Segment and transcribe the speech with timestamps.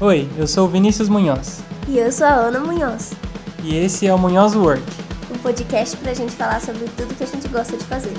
[0.00, 1.62] Oi, eu sou o Vinícius Munhoz.
[1.88, 3.12] E eu sou a Ana Munhoz.
[3.64, 7.26] E esse é o Munhoz Work um podcast pra gente falar sobre tudo que a
[7.26, 8.12] gente gosta de fazer.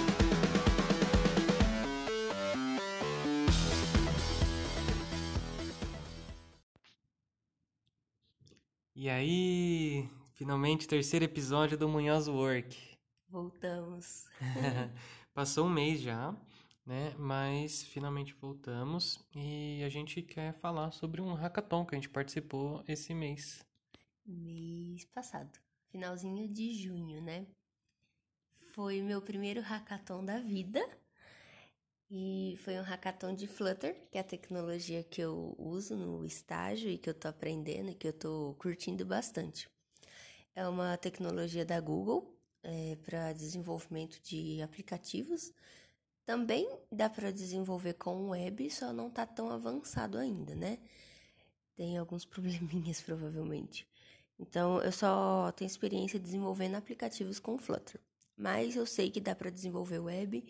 [8.96, 12.78] E aí, finalmente, terceiro episódio do Munhoz Work.
[13.30, 14.26] Voltamos.
[15.34, 16.36] Passou um mês já,
[16.88, 17.14] né?
[17.18, 22.82] Mas finalmente voltamos e a gente quer falar sobre um hackathon que a gente participou
[22.88, 23.64] esse mês.
[24.26, 25.52] Mês passado,
[25.92, 27.46] finalzinho de junho, né?
[28.74, 30.82] Foi meu primeiro hackathon da vida.
[32.10, 36.90] E foi um hackathon de Flutter, que é a tecnologia que eu uso no estágio
[36.90, 39.70] e que eu tô aprendendo e que eu tô curtindo bastante.
[40.56, 45.52] É uma tecnologia da Google é, para desenvolvimento de aplicativos.
[46.28, 50.78] Também dá para desenvolver com web, só não tá tão avançado ainda, né?
[51.74, 53.88] Tem alguns probleminhas provavelmente.
[54.38, 58.02] Então eu só tenho experiência desenvolvendo aplicativos com Flutter.
[58.36, 60.44] Mas eu sei que dá para desenvolver web.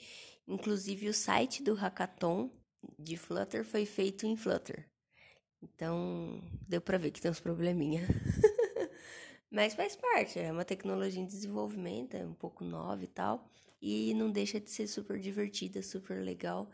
[0.48, 2.50] Inclusive o site do hackathon
[2.98, 4.90] de Flutter foi feito em Flutter.
[5.62, 8.02] Então deu para ver que tem uns probleminha.
[9.52, 13.48] Mas faz parte, é uma tecnologia em desenvolvimento, é um pouco nova e tal.
[13.82, 16.70] E não deixa de ser super divertida, super legal.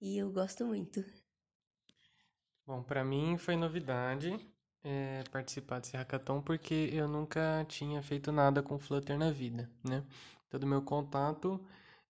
[0.00, 1.04] E eu gosto muito.
[2.66, 4.38] Bom, para mim foi novidade
[4.84, 10.04] é, participar desse hackathon porque eu nunca tinha feito nada com Flutter na vida, né?
[10.48, 11.60] Todo meu contato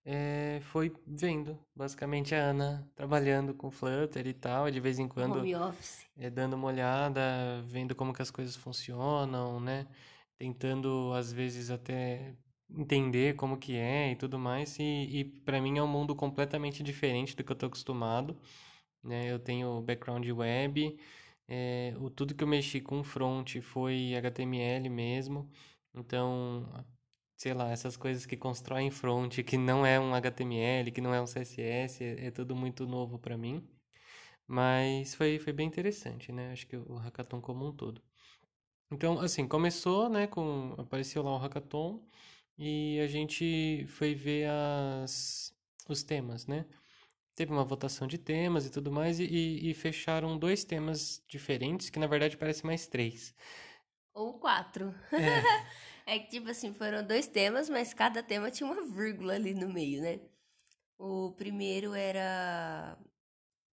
[0.05, 5.39] é, foi vendo, basicamente, a Ana trabalhando com Flutter e tal, de vez em quando.
[5.39, 6.05] Home office.
[6.17, 7.21] É, dando uma olhada,
[7.65, 9.87] vendo como que as coisas funcionam, né?
[10.37, 12.35] Tentando, às vezes, até
[12.77, 14.77] entender como que é e tudo mais.
[14.79, 18.37] E, e para mim é um mundo completamente diferente do que eu tô acostumado,
[19.03, 19.31] né?
[19.31, 20.97] Eu tenho background web,
[21.47, 25.49] é, o, tudo que eu mexi com front foi HTML mesmo.
[25.93, 26.67] Então,
[27.37, 31.21] sei lá, essas coisas que constroem front, que não é um HTML, que não é
[31.21, 33.67] um CSS, é, é tudo muito novo para mim.
[34.47, 36.51] Mas foi, foi bem interessante, né?
[36.51, 38.01] Acho que o hackathon como um todo.
[38.91, 42.01] Então, assim, começou, né, com apareceu lá o hackathon
[42.57, 45.53] e a gente foi ver as
[45.89, 46.65] os temas, né?
[47.35, 51.99] Teve uma votação de temas e tudo mais e, e fecharam dois temas diferentes, que
[51.99, 53.33] na verdade parecem mais três.
[54.13, 54.93] Ou quatro.
[55.11, 55.73] É.
[56.05, 59.71] É que, tipo assim, foram dois temas, mas cada tema tinha uma vírgula ali no
[59.71, 60.19] meio, né?
[60.97, 62.97] O primeiro era.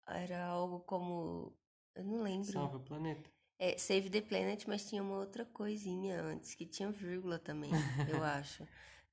[0.08, 1.58] Era algo como.
[1.96, 2.52] Eu não lembro.
[2.52, 3.30] Salve o planeta.
[3.60, 7.70] É, Save the Planet, mas tinha uma outra coisinha antes, que tinha vírgula também,
[8.10, 8.66] eu acho.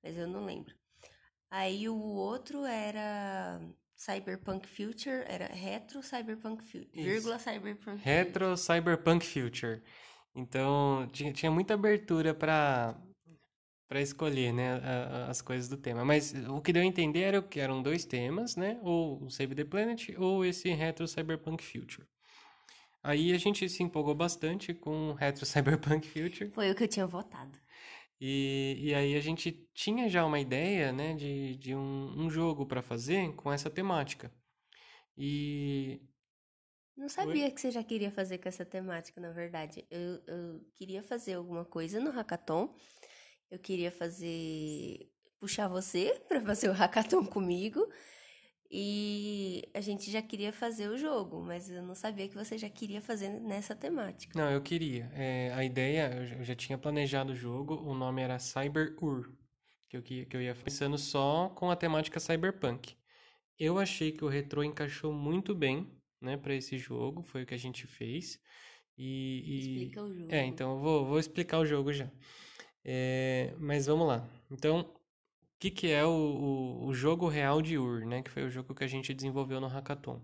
[0.03, 0.73] Mas eu não lembro.
[1.51, 3.61] Aí o outro era
[3.97, 9.83] Cyberpunk Future, era Retro Cyberpunk Future, vírgula Cyberpunk Retro Cyberpunk Future.
[10.35, 12.95] Então, tinha, tinha muita abertura para
[13.89, 14.81] para escolher, né,
[15.29, 16.05] as coisas do tema.
[16.05, 19.55] Mas o que deu a entender era que eram dois temas, né, ou o Save
[19.55, 22.07] the Planet ou esse Retro Cyberpunk Future.
[23.07, 26.51] Aí a gente se empolgou bastante com o Retro Cyberpunk Future.
[26.51, 27.57] Foi o que eu tinha votado.
[28.21, 32.67] E, e aí a gente tinha já uma ideia, né, de, de um, um jogo
[32.67, 34.33] para fazer com essa temática.
[35.17, 36.01] E
[36.97, 37.51] não sabia Oi?
[37.51, 39.87] que você já queria fazer com essa temática, na verdade.
[39.91, 42.75] Eu, eu queria fazer alguma coisa no hackathon.
[43.51, 45.13] Eu queria fazer.
[45.39, 47.87] puxar você para fazer o hackathon comigo.
[48.71, 52.69] E a gente já queria fazer o jogo, mas eu não sabia que você já
[52.69, 54.39] queria fazer nessa temática.
[54.39, 55.11] Não, eu queria.
[55.15, 59.33] É, a ideia, eu já tinha planejado o jogo, o nome era Cyber Ur,
[59.89, 62.97] que eu, que eu ia pensando só com a temática cyberpunk.
[63.59, 65.91] Eu achei que o retrô encaixou muito bem
[66.21, 68.39] né, para esse jogo, foi o que a gente fez.
[68.99, 69.59] E, e...
[69.61, 70.35] Explica o jogo.
[70.35, 72.11] É, então eu vou, vou explicar o jogo já.
[72.85, 74.29] É, mas vamos lá.
[74.51, 74.95] Então,
[75.59, 78.23] que, que é o, o, o, jogo real de Ur, né?
[78.23, 80.23] Que foi o jogo que a gente desenvolveu no Hackathon.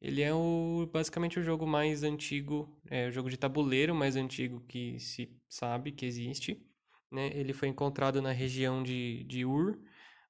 [0.00, 4.60] Ele é o, basicamente o jogo mais antigo, é o jogo de tabuleiro mais antigo
[4.68, 6.64] que se sabe que existe.
[7.10, 7.30] Né?
[7.34, 9.78] Ele foi encontrado na região de, de Ur,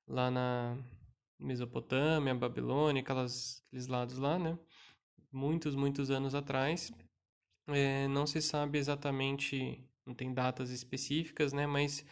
[0.07, 0.79] lá na
[1.39, 4.59] Mesopotâmia, Babilônia, aquelas, aqueles lados lá, né?
[5.33, 6.91] muitos, muitos anos atrás.
[7.69, 11.67] É, não se sabe exatamente, não tem datas específicas, né?
[11.67, 12.05] Mas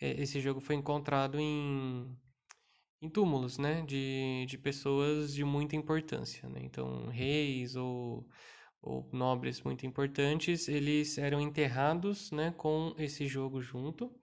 [0.00, 2.16] esse jogo foi encontrado em,
[3.02, 3.82] em túmulos, né?
[3.82, 6.60] De, de pessoas de muita importância, né?
[6.62, 8.28] Então, reis ou,
[8.82, 12.52] ou nobres muito importantes, eles eram enterrados, né?
[12.56, 14.14] Com esse jogo junto.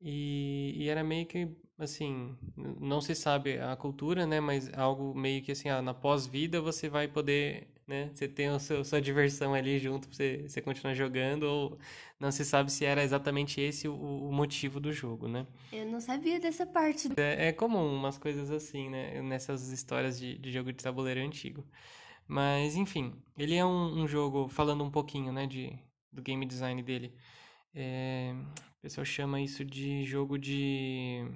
[0.00, 1.48] E, e, era meio que,
[1.78, 4.40] assim, não se sabe a cultura, né?
[4.40, 8.10] Mas algo meio que assim, ah, na pós-vida você vai poder né?
[8.14, 11.78] Você tem a sua, sua diversão ali junto pra você, você continuar jogando, ou
[12.18, 15.46] não se sabe se era exatamente esse o, o motivo do jogo, né?
[15.72, 17.10] Eu não sabia dessa parte.
[17.16, 19.20] É, é comum umas coisas assim, né?
[19.22, 21.64] Nessas histórias de, de jogo de tabuleiro antigo.
[22.26, 25.78] Mas, enfim, ele é um, um jogo, falando um pouquinho, né, de,
[26.10, 27.14] do game design dele.
[27.74, 28.34] É,
[28.78, 31.26] o pessoal chama isso de jogo de.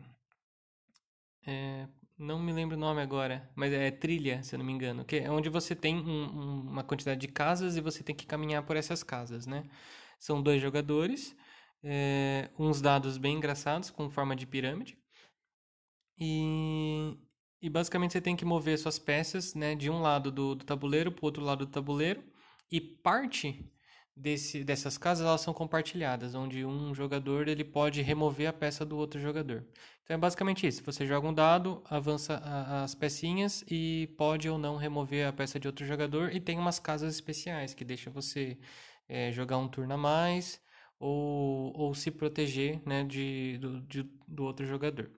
[1.49, 5.03] É, não me lembro o nome agora, mas é trilha, se eu não me engano,
[5.03, 8.27] que é onde você tem um, um, uma quantidade de casas e você tem que
[8.27, 9.65] caminhar por essas casas, né?
[10.19, 11.35] São dois jogadores,
[11.83, 14.99] é, uns dados bem engraçados com forma de pirâmide
[16.19, 17.17] e,
[17.63, 21.11] e basicamente você tem que mover suas peças, né, de um lado do, do tabuleiro
[21.11, 22.23] para o outro lado do tabuleiro
[22.71, 23.73] e parte
[24.19, 28.97] desse, dessas casas elas são compartilhadas, onde um jogador ele pode remover a peça do
[28.97, 29.65] outro jogador.
[30.03, 30.83] Então é basicamente isso.
[30.85, 35.61] Você joga um dado, avança a, as pecinhas e pode ou não remover a peça
[35.61, 36.35] de outro jogador.
[36.35, 38.59] E tem umas casas especiais que deixam você
[39.09, 40.61] é, jogar um turno a mais
[40.99, 45.11] ou, ou se proteger né, de, do, de, do outro jogador.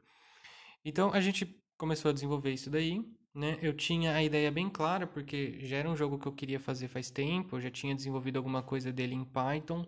[0.85, 1.47] Então a gente
[1.79, 3.05] começou a desenvolver isso daí
[3.35, 3.59] né?
[3.63, 6.89] Eu tinha a ideia bem clara, porque já era um jogo que eu queria fazer
[6.89, 9.87] faz tempo, eu já tinha desenvolvido alguma coisa dele em Python.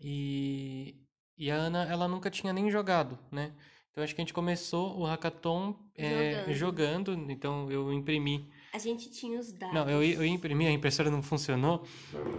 [0.00, 0.96] E,
[1.36, 3.54] e a Ana, ela nunca tinha nem jogado, né?
[3.90, 7.12] Então acho que a gente começou o hackathon é, jogando.
[7.12, 7.30] jogando.
[7.30, 8.50] então eu imprimi.
[8.72, 9.74] A gente tinha os dados.
[9.74, 11.86] Não, eu, eu imprimi, a impressora não funcionou.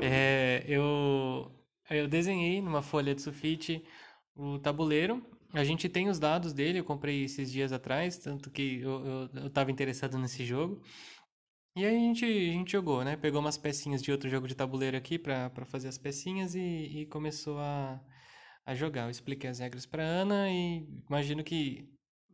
[0.01, 1.51] É, eu,
[1.91, 3.85] eu desenhei numa folha de sulfite
[4.35, 8.81] o tabuleiro a gente tem os dados dele, eu comprei esses dias atrás, tanto que
[8.81, 10.81] eu, eu, eu tava interessado nesse jogo.
[11.75, 13.15] E aí a gente, a gente jogou, né?
[13.15, 17.05] Pegou umas pecinhas de outro jogo de tabuleiro aqui para fazer as pecinhas e, e
[17.05, 18.03] começou a,
[18.65, 19.03] a jogar.
[19.05, 21.87] Eu expliquei as regras para Ana e imagino que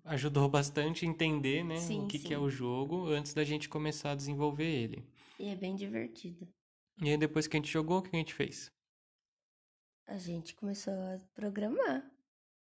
[0.06, 3.68] ajudou bastante a entender, né, sim, o que, que, é o jogo antes da gente
[3.68, 5.06] começar a desenvolver ele.
[5.38, 6.48] E é bem divertido.
[7.02, 8.72] E aí depois que a gente jogou, o que a gente fez?
[10.08, 12.19] A gente começou a programar.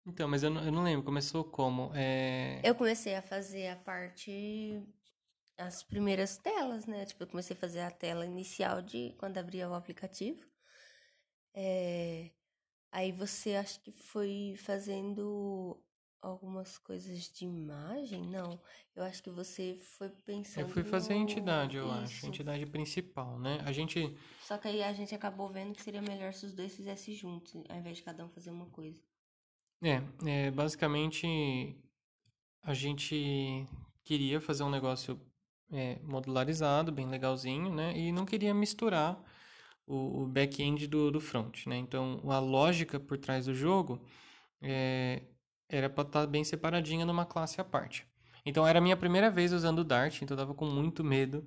[0.05, 1.91] Então, mas eu não, eu não lembro, começou como?
[1.95, 2.59] É...
[2.63, 4.81] Eu comecei a fazer a parte.
[5.57, 7.05] as primeiras telas, né?
[7.05, 10.45] Tipo, eu comecei a fazer a tela inicial de quando abria o aplicativo.
[11.53, 12.31] É...
[12.91, 15.81] Aí você acho que foi fazendo
[16.21, 18.23] algumas coisas de imagem?
[18.27, 18.59] Não.
[18.95, 20.67] Eu acho que você foi pensando.
[20.67, 21.95] Eu fui fazer a entidade, eu Isso.
[21.95, 22.25] acho.
[22.25, 23.59] A entidade principal, né?
[23.65, 24.17] A gente.
[24.41, 27.53] Só que aí a gente acabou vendo que seria melhor se os dois fizessem juntos,
[27.69, 29.00] ao invés de cada um fazer uma coisa.
[29.83, 31.75] É, é, basicamente
[32.63, 33.68] a gente
[34.03, 35.19] queria fazer um negócio
[35.71, 37.97] é, modularizado, bem legalzinho, né?
[37.97, 39.21] E não queria misturar
[39.85, 41.77] o, o back-end do, do front, né?
[41.77, 44.01] Então, a lógica por trás do jogo
[44.62, 45.21] é,
[45.68, 48.07] era para estar tá bem separadinha numa classe à parte.
[48.45, 51.45] Então, era a minha primeira vez usando o Dart, então eu tava com muito medo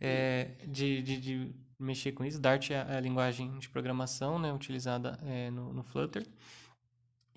[0.00, 2.40] é, de, de, de, mexer com isso.
[2.40, 4.52] Dart é a, linguagem de programação, né?
[4.52, 6.26] Utilizada é, no, no Flutter.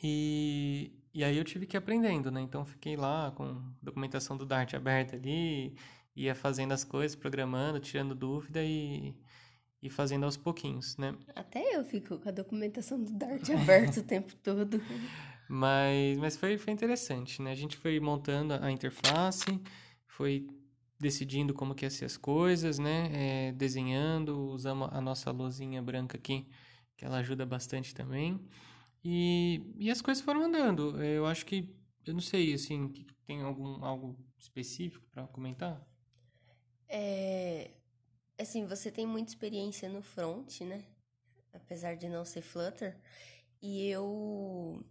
[0.02, 2.42] E, e aí eu tive que ir aprendendo, né?
[2.42, 5.76] Então fiquei lá com documentação do Dart aberta ali,
[6.16, 9.14] ia fazendo as coisas, programando, tirando dúvida e,
[9.82, 11.16] e fazendo aos pouquinhos, né?
[11.36, 14.82] Até eu fico com a documentação do Dart aberta o tempo todo.
[15.50, 17.52] Mas, mas foi, foi interessante, né?
[17.52, 19.60] A gente foi montando a interface,
[20.06, 20.48] foi
[21.00, 23.10] decidindo como que ia ser as coisas, né?
[23.14, 26.46] É, desenhando, usamos a nossa luzinha branca aqui,
[26.96, 28.40] que ela ajuda bastante também.
[29.04, 31.02] E, e as coisas foram andando.
[31.04, 31.74] Eu acho que,
[32.06, 32.92] eu não sei, assim,
[33.26, 35.86] tem algum algo específico para comentar?
[36.88, 37.72] É,
[38.38, 40.84] assim, você tem muita experiência no front, né?
[41.54, 42.98] Apesar de não ser Flutter.
[43.62, 44.84] E eu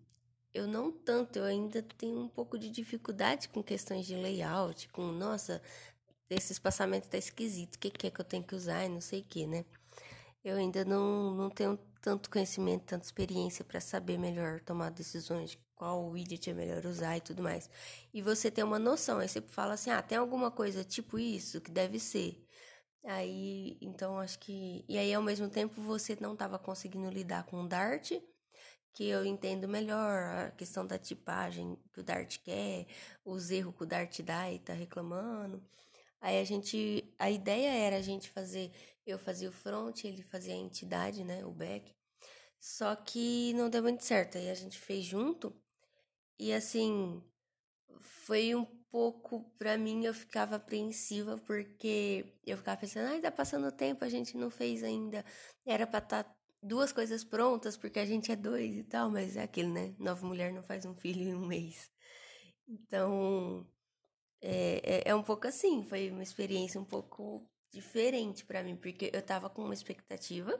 [0.54, 5.12] eu não tanto, eu ainda tenho um pouco de dificuldade com questões de layout, com,
[5.12, 5.62] nossa,
[6.30, 9.00] esse espaçamento tá esquisito, o que, que é que eu tenho que usar e não
[9.00, 9.64] sei o que, né?
[10.44, 15.58] Eu ainda não, não tenho tanto conhecimento, tanta experiência para saber melhor tomar decisões de
[15.74, 17.70] qual widget é melhor usar e tudo mais.
[18.12, 21.60] E você tem uma noção, aí você fala assim: "Ah, tem alguma coisa tipo isso
[21.60, 22.44] que deve ser".
[23.04, 27.62] Aí, então acho que e aí ao mesmo tempo você não estava conseguindo lidar com
[27.62, 28.12] o Dart,
[28.92, 32.86] que eu entendo melhor a questão da tipagem que o Dart quer,
[33.24, 35.62] os erros que o Dart dá e tá reclamando.
[36.20, 38.72] Aí a gente, a ideia era a gente fazer,
[39.10, 41.94] eu fazia o front, ele fazia a entidade, né, o back.
[42.60, 44.38] Só que não deu muito certo.
[44.38, 45.54] Aí a gente fez junto
[46.38, 47.22] e assim,
[48.00, 53.70] foi um pouco para mim eu ficava apreensiva porque eu ficava pensando, ai, tá passando
[53.72, 55.24] tempo, a gente não fez ainda.
[55.66, 59.36] Era para estar tá duas coisas prontas porque a gente é dois e tal, mas
[59.36, 59.94] é aquilo, né?
[59.98, 61.90] Nova mulher não faz um filho em um mês.
[62.68, 63.66] Então,
[64.40, 69.10] é, é, é, um pouco assim, foi uma experiência um pouco diferente para mim, porque
[69.12, 70.58] eu tava com uma expectativa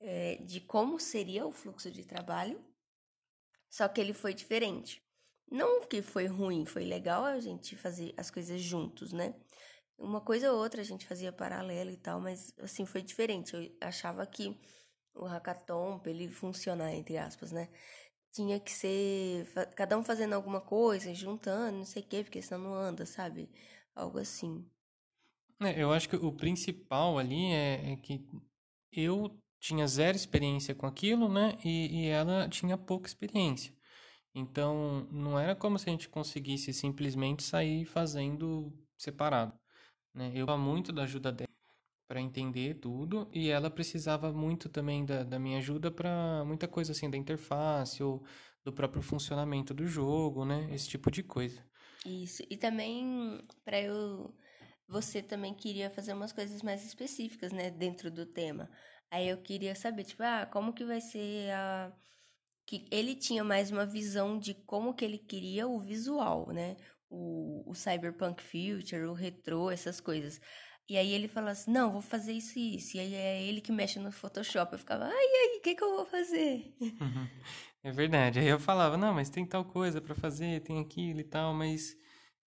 [0.00, 2.62] é, de como seria o fluxo de trabalho,
[3.70, 5.02] só que ele foi diferente.
[5.50, 9.34] Não que foi ruim, foi legal a gente fazer as coisas juntos, né?
[9.98, 13.54] Uma coisa ou outra a gente fazia paralelo e tal, mas assim foi diferente.
[13.54, 14.56] Eu achava que
[15.14, 17.68] o hackathon, pra ele funcionar, entre aspas, né?
[18.32, 22.60] Tinha que ser cada um fazendo alguma coisa, juntando, não sei o quê, porque senão
[22.60, 23.50] não anda, sabe?
[23.94, 24.64] Algo assim.
[25.60, 28.24] É, eu acho que o principal ali é, é, que
[28.92, 31.58] eu tinha zero experiência com aquilo, né?
[31.64, 33.72] E, e ela tinha pouca experiência.
[34.34, 39.58] Então, não era como se a gente conseguisse simplesmente sair fazendo separado.
[40.14, 40.28] Né?
[40.28, 41.48] Eu precisava muito da ajuda dela
[42.06, 46.92] para entender tudo e ela precisava muito também da, da minha ajuda para muita coisa
[46.92, 48.24] assim da interface ou
[48.64, 50.68] do próprio funcionamento do jogo, né?
[50.72, 51.62] Esse tipo de coisa.
[52.06, 52.42] Isso.
[52.48, 54.34] E também para eu
[54.88, 58.70] você também queria fazer umas coisas mais específicas, né, dentro do tema.
[59.10, 61.92] Aí eu queria saber, tipo, ah, como que vai ser a
[62.68, 66.76] que ele tinha mais uma visão de como que ele queria o visual, né?
[67.08, 70.38] O, o Cyberpunk Future, o retrô, essas coisas.
[70.86, 72.98] E aí ele falou assim, não, vou fazer isso e isso.
[72.98, 74.74] E aí é ele que mexe no Photoshop.
[74.74, 76.74] Eu ficava, ai, ai, o que, que eu vou fazer?
[77.84, 78.40] É verdade.
[78.40, 81.96] Aí eu falava, não, mas tem tal coisa para fazer, tem aquilo e tal, mas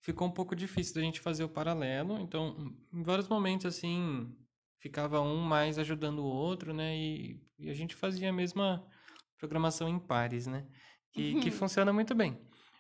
[0.01, 2.20] ficou um pouco difícil da gente fazer o paralelo.
[2.20, 4.36] Então, em vários momentos, assim,
[4.79, 6.96] ficava um mais ajudando o outro, né?
[6.98, 8.86] E, e a gente fazia a mesma
[9.38, 10.65] programação em pares, né?
[11.13, 11.39] Que, uhum.
[11.41, 12.39] que funciona muito bem.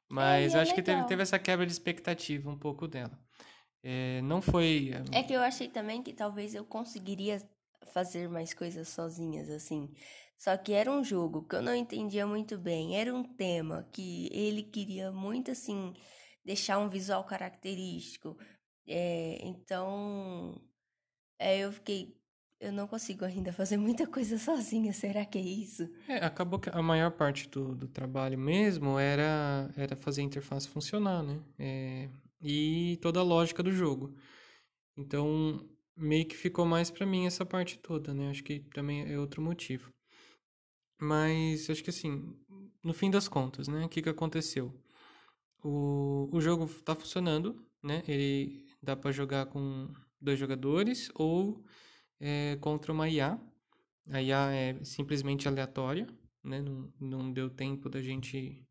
[0.09, 3.17] Mas é, eu acho é que teve, teve essa quebra de expectativa um pouco dela.
[3.83, 4.91] É, não foi.
[4.93, 7.41] Eh, é que eu achei também que talvez eu conseguiria
[7.93, 9.89] fazer mais coisas sozinhas, assim.
[10.37, 12.97] Só que era um jogo que eu não entendia muito bem.
[12.97, 15.93] Era um tema que ele queria muito, assim,
[16.43, 18.37] deixar um visual característico.
[18.87, 20.61] É, então,
[21.39, 22.15] é, eu fiquei.
[22.59, 25.89] Eu não consigo ainda fazer muita coisa sozinha, será que é isso?
[26.07, 30.67] É, acabou que a maior parte do, do trabalho mesmo era, era fazer a interface
[30.67, 31.39] funcionar, né?
[31.57, 32.09] É,
[32.41, 34.15] e toda a lógica do jogo.
[34.95, 38.29] Então, meio que ficou mais para mim essa parte toda, né?
[38.29, 39.91] Acho que também é outro motivo.
[40.99, 42.35] Mas acho que assim,
[42.83, 43.83] no fim das contas, né?
[43.85, 44.71] O que, que aconteceu?
[45.63, 48.03] O, o jogo tá funcionando, né?
[48.07, 49.89] Ele dá para jogar com
[50.19, 51.63] dois jogadores ou
[52.19, 53.39] é, contra uma IA.
[54.11, 56.07] A IA é simplesmente aleatória,
[56.43, 56.61] né?
[56.61, 58.67] Não, não deu tempo da gente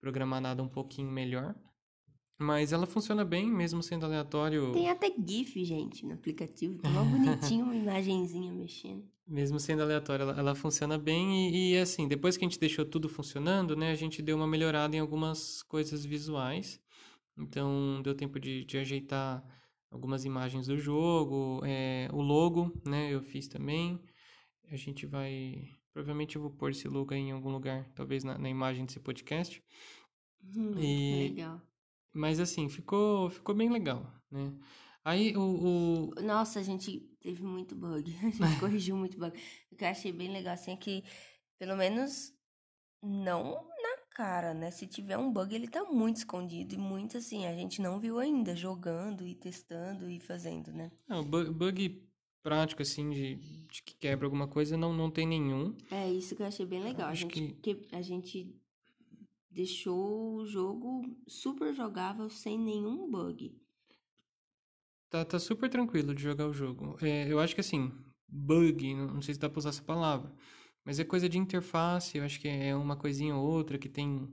[0.00, 1.54] programar nada um pouquinho melhor.
[2.38, 4.72] Mas ela funciona bem, mesmo sendo aleatório.
[4.72, 6.78] Tem até GIF, gente, no aplicativo.
[6.78, 9.04] Tá bonitinho, uma imagenzinha mexendo.
[9.26, 12.86] Mesmo sendo aleatória, ela, ela funciona bem e, e, assim, depois que a gente deixou
[12.86, 16.80] tudo funcionando, né, a gente deu uma melhorada em algumas coisas visuais.
[17.36, 19.44] Então, deu tempo de, de ajeitar
[19.90, 24.00] algumas imagens do jogo, é, o logo, né, eu fiz também.
[24.70, 25.68] A gente vai...
[25.92, 29.00] Provavelmente eu vou pôr esse logo aí em algum lugar, talvez na, na imagem desse
[29.00, 29.62] podcast.
[30.56, 31.60] Hum, e, legal.
[32.12, 34.52] Mas assim, ficou, ficou bem legal, né?
[35.04, 36.22] Aí o, o...
[36.22, 38.14] Nossa, a gente teve muito bug.
[38.22, 39.38] A gente corrigiu muito bug.
[39.72, 41.02] O que eu achei bem legal, assim, é que,
[41.58, 42.32] pelo menos,
[43.02, 44.70] não na cara, né?
[44.70, 46.74] Se tiver um bug, ele tá muito escondido.
[46.74, 50.90] E muito, assim, a gente não viu ainda, jogando e testando e fazendo, né?
[51.08, 52.08] Não, bug, bug
[52.42, 55.76] prático, assim, de, de, que quebra alguma coisa, não, não tem nenhum.
[55.90, 57.08] É, isso que eu achei bem legal.
[57.08, 57.74] a gente, que...
[57.74, 57.96] que...
[57.96, 58.54] a gente
[59.50, 63.56] deixou o jogo super jogável sem nenhum bug.
[65.10, 66.98] Tá, tá super tranquilo de jogar o jogo.
[67.00, 67.90] É, eu acho que assim,
[68.28, 70.32] bug, não sei se dá pra usar essa palavra,
[70.84, 74.28] mas é coisa de interface, eu acho que é uma coisinha ou outra que tem,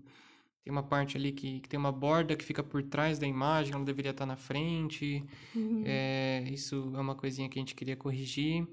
[0.64, 3.74] tem uma parte ali que, que tem uma borda que fica por trás da imagem,
[3.74, 5.24] ela deveria estar na frente.
[5.56, 5.84] Uhum.
[5.86, 8.68] É, isso é uma coisinha que a gente queria corrigir.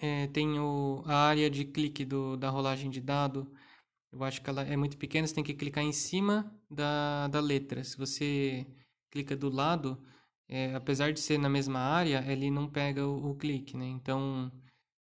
[0.00, 3.52] É, tem o, a área de clique do, da rolagem de dado
[4.12, 7.40] eu acho que ela é muito pequena, você tem que clicar em cima da, da
[7.40, 7.82] letra.
[7.82, 8.66] Se você
[9.10, 10.02] clica do lado,
[10.48, 13.86] é, apesar de ser na mesma área, ele não pega o, o, clique, né?
[13.86, 14.52] Então,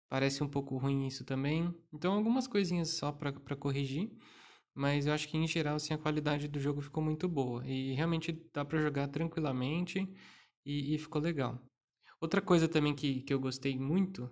[0.08, 1.74] parece um pouco ruim isso também.
[1.92, 4.12] Então, algumas coisinhas só para corrigir.
[4.75, 7.66] Mas eu acho que, em geral, assim, a qualidade do jogo ficou muito boa.
[7.68, 10.08] E realmente dá para jogar tranquilamente
[10.66, 11.62] e, e, ficou legal.
[12.22, 14.30] Outra coisa também que, que eu gostei muito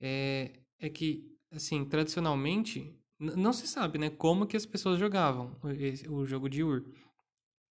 [0.00, 6.14] é, é que, assim, tradicionalmente, não se sabe, né, como que as pessoas jogavam o,
[6.14, 6.84] o jogo de Ur.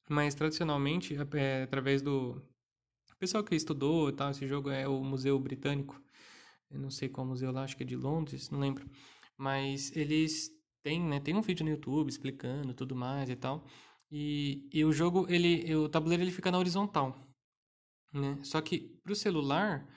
[0.10, 2.42] Mas tradicionalmente, é, através do
[3.20, 6.02] pessoal que estudou e tal, esse jogo é o Museu Britânico.
[6.70, 8.90] Eu não sei qual museu lá, acho que é de Londres, não lembro.
[9.38, 10.52] Mas eles
[10.84, 13.66] têm, né, tem um vídeo no YouTube explicando tudo mais e tal.
[14.12, 17.16] E, e o jogo, ele, o tabuleiro ele fica na horizontal.
[18.14, 18.40] né?
[18.44, 19.88] Só que para o celular,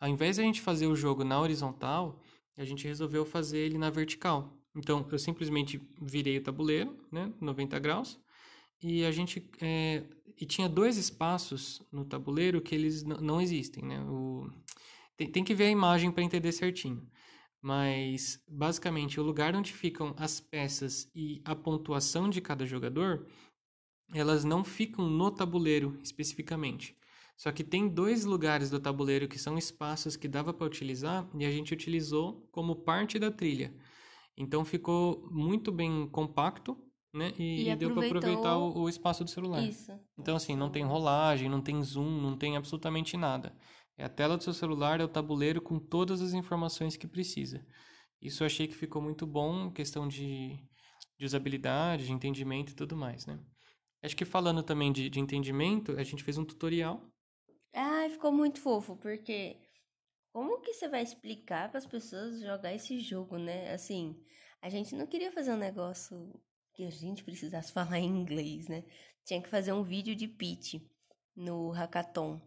[0.00, 2.22] ao invés de a gente fazer o jogo na horizontal,
[2.56, 4.59] a gente resolveu fazer ele na vertical.
[4.74, 8.20] Então, eu simplesmente virei o tabuleiro, né, 90 graus,
[8.82, 10.04] e a gente é,
[10.40, 14.00] e tinha dois espaços no tabuleiro que eles não existem, né?
[14.04, 14.50] O,
[15.16, 17.06] tem, tem que ver a imagem para entender certinho.
[17.60, 23.26] Mas, basicamente, o lugar onde ficam as peças e a pontuação de cada jogador,
[24.14, 26.96] elas não ficam no tabuleiro especificamente.
[27.36, 31.44] Só que tem dois lugares do tabuleiro que são espaços que dava para utilizar e
[31.44, 33.74] a gente utilizou como parte da trilha.
[34.36, 36.76] Então ficou muito bem compacto,
[37.12, 37.32] né?
[37.38, 39.62] E, e, e deu para aproveitar o, o, espaço do celular.
[39.62, 39.92] Isso.
[40.18, 43.54] Então assim, não tem rolagem, não tem zoom, não tem absolutamente nada.
[43.98, 47.64] É a tela do seu celular, é o tabuleiro com todas as informações que precisa.
[48.22, 50.58] Isso eu achei que ficou muito bom, questão de,
[51.18, 53.38] de usabilidade, de entendimento e tudo mais, né?
[54.02, 57.06] Acho que falando também de, de entendimento, a gente fez um tutorial.
[57.74, 59.56] Ah, ficou muito fofo, porque
[60.32, 63.72] como que você vai explicar para as pessoas jogar esse jogo, né?
[63.72, 64.16] Assim,
[64.62, 66.32] a gente não queria fazer um negócio
[66.72, 68.84] que a gente precisasse falar em inglês, né?
[69.24, 70.74] Tinha que fazer um vídeo de pitch
[71.34, 72.40] no hackathon.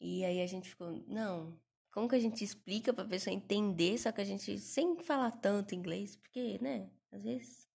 [0.00, 1.58] E aí a gente ficou, não,
[1.92, 5.74] como que a gente explica pra pessoa entender, só que a gente sem falar tanto
[5.74, 7.68] inglês, porque, né, às vezes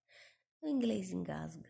[0.61, 1.69] o inglês engasga.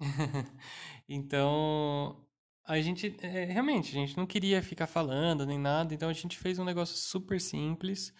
[1.08, 2.26] então,
[2.64, 6.38] a gente, é, realmente, a gente não queria ficar falando nem nada, então a gente
[6.38, 8.12] fez um negócio super simples,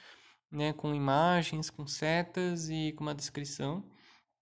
[0.50, 3.84] né, com imagens, com setas e com uma descrição.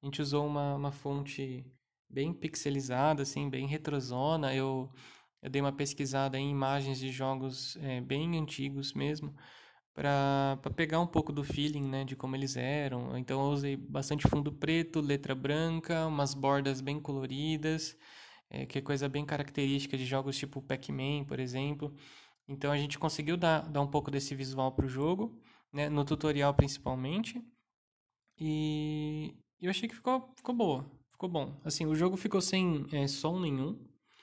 [0.03, 1.65] A gente usou uma, uma fonte
[2.09, 4.55] bem pixelizada, assim, bem retrosona.
[4.55, 4.91] Eu
[5.43, 9.35] eu dei uma pesquisada em imagens de jogos é, bem antigos mesmo,
[9.95, 13.17] para pegar um pouco do feeling né, de como eles eram.
[13.17, 17.97] Então eu usei bastante fundo preto, letra branca, umas bordas bem coloridas,
[18.51, 21.95] é, que é coisa bem característica de jogos tipo Pac-Man, por exemplo.
[22.49, 25.41] Então a gente conseguiu dar, dar um pouco desse visual para o jogo,
[25.73, 27.43] né, no tutorial principalmente.
[28.39, 31.61] E eu achei que ficou, ficou boa, ficou bom.
[31.65, 33.79] Assim, o jogo ficou sem é, som nenhum,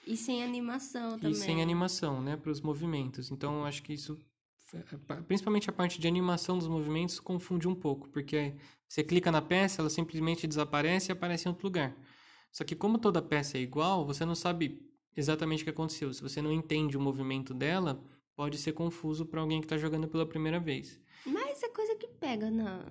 [0.08, 1.32] e sem animação também.
[1.32, 3.30] E sem animação, né, para os movimentos.
[3.30, 4.18] Então, eu acho que isso,
[5.28, 8.56] principalmente a parte de animação dos movimentos, confunde um pouco, porque
[8.88, 11.94] você clica na peça, ela simplesmente desaparece e aparece em outro lugar.
[12.58, 14.82] Só que como toda peça é igual, você não sabe
[15.16, 16.12] exatamente o que aconteceu.
[16.12, 18.04] Se você não entende o movimento dela,
[18.36, 21.00] pode ser confuso para alguém que está jogando pela primeira vez.
[21.24, 22.84] Mas é coisa que pega na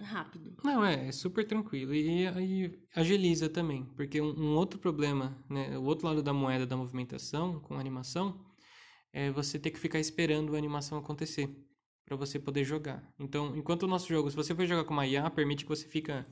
[0.00, 0.52] rápido.
[0.64, 1.94] Não, é, é super tranquilo.
[1.94, 6.66] E, e agiliza também, porque um, um, outro problema, né, o outro lado da moeda
[6.66, 8.44] da movimentação com animação,
[9.12, 11.48] é você ter que ficar esperando a animação acontecer
[12.04, 13.08] para você poder jogar.
[13.16, 15.86] Então, enquanto o nosso jogo, se você for jogar com uma IA, permite que você
[15.86, 16.26] fica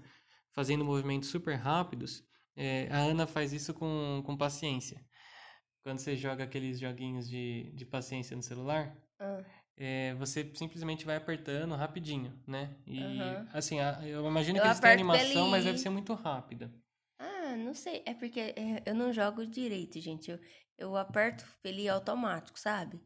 [0.54, 2.24] fazendo movimentos super rápidos,
[2.56, 5.04] é, a Ana faz isso com, com paciência.
[5.82, 9.42] Quando você joga aqueles joguinhos de, de paciência no celular, ah
[9.76, 12.76] é, você simplesmente vai apertando rapidinho, né?
[12.86, 13.48] E uhum.
[13.52, 16.72] assim, eu imagino eu que eles têm animação, mas deve ser muito rápida.
[17.18, 18.02] Ah, não sei.
[18.06, 20.30] É porque é, eu não jogo direito, gente.
[20.30, 20.38] Eu,
[20.78, 23.00] eu aperto ele automático, sabe?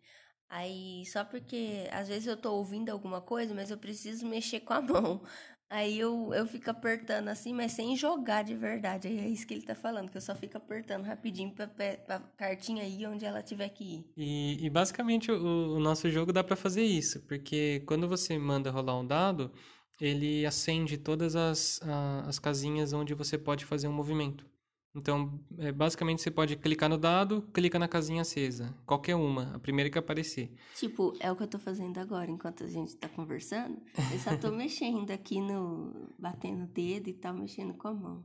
[0.51, 4.75] Aí, só porque às vezes eu tô ouvindo alguma coisa, mas eu preciso mexer com
[4.75, 5.23] a mão.
[5.71, 9.07] Aí eu, eu fico apertando assim, mas sem jogar de verdade.
[9.07, 12.21] Aí é isso que ele tá falando, que eu só fico apertando rapidinho pra, pra
[12.37, 14.13] cartinha ir onde ela tiver que ir.
[14.17, 18.71] E, e basicamente o, o, nosso jogo dá para fazer isso, porque quando você manda
[18.71, 19.53] rolar um dado,
[20.01, 24.47] ele acende todas as, a, as casinhas onde você pode fazer um movimento.
[24.95, 28.75] Então, é, basicamente, você pode clicar no dado, clica na casinha acesa.
[28.87, 30.51] Qualquer uma, a primeira que aparecer.
[30.75, 33.81] Tipo, é o que eu tô fazendo agora, enquanto a gente tá conversando.
[34.13, 36.15] Eu só tô mexendo aqui no...
[36.19, 38.25] batendo o dedo e tal, mexendo com a mão.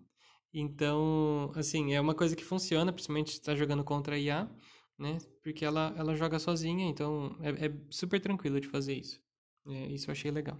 [0.54, 4.50] Então, assim, é uma coisa que funciona, principalmente se tá jogando contra a IA,
[4.98, 5.18] né?
[5.42, 9.20] Porque ela, ela joga sozinha, então é, é super tranquilo de fazer isso.
[9.68, 10.60] É, isso eu achei legal.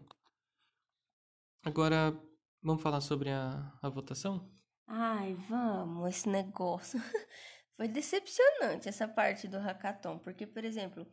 [1.64, 2.20] Agora,
[2.62, 4.52] vamos falar sobre a, a votação?
[4.88, 6.98] Ai, vamos, esse negócio.
[7.76, 11.06] Foi decepcionante essa parte do hackathon, porque, por exemplo,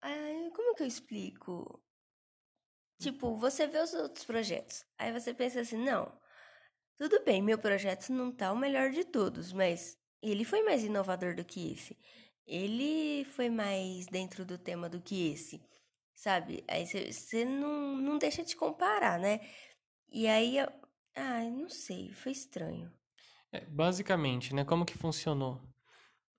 [0.00, 1.82] ai, como que eu explico?
[2.98, 6.12] Tipo, você vê os outros projetos, aí você pensa assim, não,
[6.98, 11.34] tudo bem, meu projeto não tá o melhor de todos, mas ele foi mais inovador
[11.36, 11.98] do que esse.
[12.46, 15.62] Ele foi mais dentro do tema do que esse,
[16.14, 16.64] sabe?
[16.68, 19.40] Aí você não, não deixa de comparar, né?
[20.10, 20.58] E aí
[21.14, 22.90] Ai, não sei, foi estranho.
[23.52, 25.60] É, basicamente, né, como que funcionou?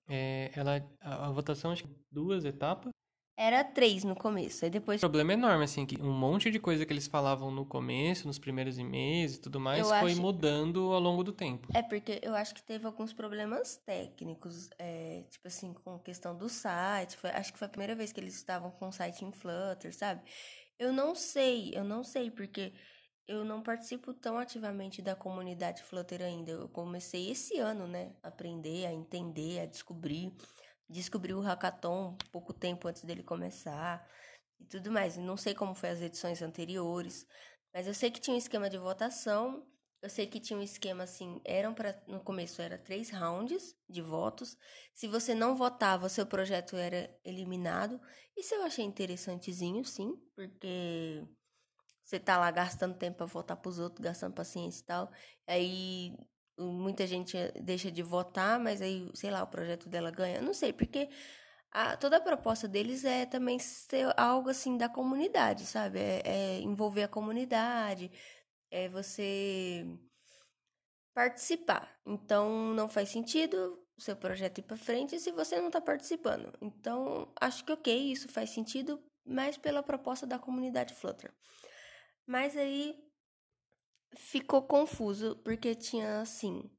[0.07, 2.91] É, ela, a, a votação, acho que duas etapas,
[3.35, 6.59] Era três no começo, aí O depois problema é enorme, assim, que um monte de
[6.59, 10.21] coisa que eles falavam no começo, nos primeiros e-mails e tudo mais, Eu foi acho-
[10.21, 11.67] mudando ao longo do tempo.
[11.73, 16.47] É porque eu acho que teve alguns problemas técnicos, é, tipo assim, com questão do
[16.47, 17.17] site.
[17.17, 19.93] Foi- acho que foi a primeira vez que eles estavam com o site em Flutter,
[19.95, 20.21] sabe?
[20.77, 22.71] Eu não sei, eu não sei, porque
[23.27, 26.51] eu não participo tão ativamente da comunidade Flutter ainda.
[26.51, 30.33] Eu comecei esse ano, né, a aprender, a entender, a descobrir.
[30.89, 34.05] Descobri o hackathon pouco tempo antes dele começar
[34.59, 35.17] e tudo mais.
[35.17, 37.25] Não sei como foi as edições anteriores,
[37.73, 39.65] mas eu sei que tinha um esquema de votação.
[40.01, 44.01] Eu sei que tinha um esquema assim, eram para no começo era três rounds de
[44.01, 44.57] votos.
[44.93, 48.01] Se você não votava, seu projeto era eliminado.
[48.35, 51.23] Isso eu achei interessantezinho, sim, porque
[52.03, 55.11] você tá lá gastando tempo pra votar pros outros, gastando paciência e tal.
[55.47, 56.17] Aí
[56.57, 60.41] muita gente deixa de votar, mas aí, sei lá, o projeto dela ganha.
[60.41, 61.09] Não sei, porque
[61.71, 65.99] a, toda a proposta deles é também ser algo assim da comunidade, sabe?
[65.99, 68.11] É, é envolver a comunidade,
[68.71, 69.85] é você
[71.13, 71.89] participar.
[72.05, 76.51] Então não faz sentido o seu projeto ir para frente se você não está participando.
[76.61, 81.33] Então acho que ok, isso faz sentido, mas pela proposta da comunidade Flutter.
[82.25, 82.95] Mas aí
[84.17, 86.69] ficou confuso porque tinha assim.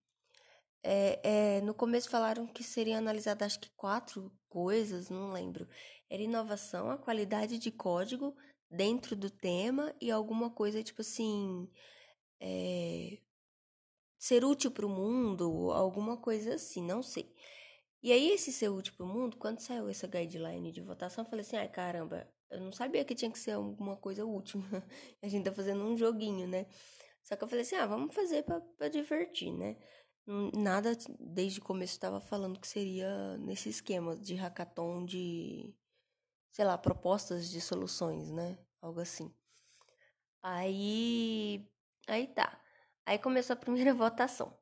[0.82, 5.68] é, é, no começo falaram que seria analisado acho que quatro coisas, não lembro.
[6.10, 8.36] Era inovação, a qualidade de código
[8.70, 11.68] dentro do tema e alguma coisa tipo assim.
[12.40, 13.18] é,
[14.18, 17.34] ser útil para o mundo, alguma coisa assim, não sei.
[18.04, 21.30] E aí, esse ser útil para o mundo, quando saiu essa guideline de votação, eu
[21.30, 24.60] falei assim: ai caramba, eu não sabia que tinha que ser alguma coisa útil.
[25.22, 26.66] A gente tá fazendo um joguinho, né?
[27.22, 29.76] Só que eu falei assim: ah, vamos fazer pra, divertir, né?
[30.26, 35.74] Não- Nada desde o começo estava falando que seria nesse esquema de hackathon de,
[36.52, 38.58] sei lá, propostas de soluções, né?
[38.82, 39.32] Algo assim.
[40.42, 41.66] Aí,
[42.06, 42.60] aí tá.
[43.06, 44.56] Aí começou a primeira votação.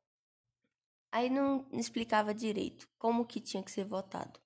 [1.13, 4.39] Aí não explicava direito como que tinha que ser votado,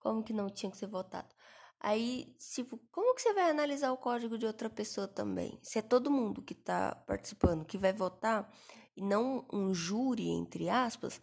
[0.00, 1.32] como que não tinha que ser votado.
[1.78, 5.60] Aí, tipo, como que você vai analisar o código de outra pessoa também?
[5.62, 8.52] Se é todo mundo que tá participando que vai votar
[8.96, 11.22] e não um júri, entre aspas,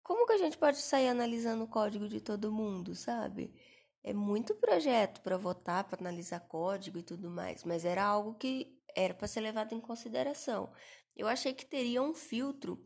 [0.00, 3.52] como que a gente pode sair analisando o código de todo mundo, sabe?
[4.00, 8.80] É muito projeto para votar, para analisar código e tudo mais, mas era algo que
[8.94, 10.72] era para ser levado em consideração.
[11.16, 12.78] Eu achei que teria um filtro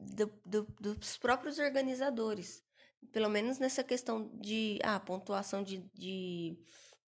[0.00, 2.62] do- do- dos próprios organizadores.
[3.12, 6.58] Pelo menos nessa questão de ah, pontuação de, de,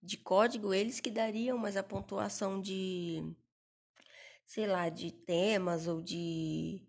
[0.03, 3.23] de código, eles que dariam, mas a pontuação de,
[4.47, 6.83] sei lá, de temas ou de,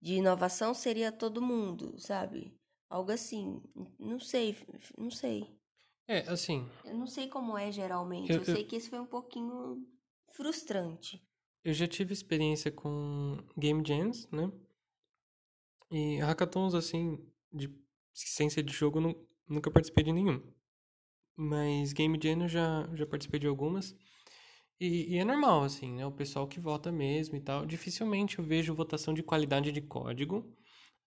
[0.00, 2.56] de inovação seria todo mundo, sabe?
[2.88, 3.60] Algo assim.
[3.98, 4.56] Não sei,
[4.96, 5.48] não sei.
[6.06, 8.30] É, assim, Eu não sei como é geralmente.
[8.30, 9.84] Eu- Eu, eu- sei que esse foi um pouquinho
[10.32, 11.20] frustrante.
[11.64, 14.50] eu já tive experiência com game jams, né?
[15.94, 17.18] E hackathons, assim,
[17.52, 17.70] de
[18.12, 20.42] ciência de jogo, nu- nunca participei de nenhum.
[21.36, 23.96] Mas game jam eu já, já participei de algumas.
[24.80, 26.06] E, e é normal, assim, né?
[26.06, 27.66] O pessoal que vota mesmo e tal.
[27.66, 30.44] Dificilmente eu vejo votação de qualidade de código.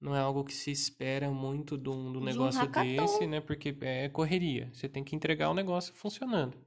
[0.02, 3.28] Não é algo que se espera muito de um, de um De um negócio desse,
[3.28, 3.42] né?
[3.42, 4.70] Porque é correria.
[4.74, 6.58] Você tem que entregar o negócio funcionando,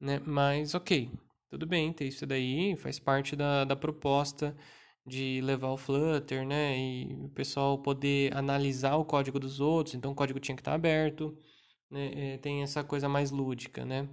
[0.00, 0.20] né?
[0.24, 1.10] Mas, ok.
[1.50, 4.56] Tudo bem, ter isso daí faz parte da, da proposta
[5.06, 6.78] de levar o Flutter, né?
[6.78, 9.94] E o pessoal poder analisar o código dos outros.
[9.94, 11.36] Então, o código tinha que estar aberto,
[11.90, 12.34] né?
[12.34, 14.08] É, tem essa coisa mais lúdica, né?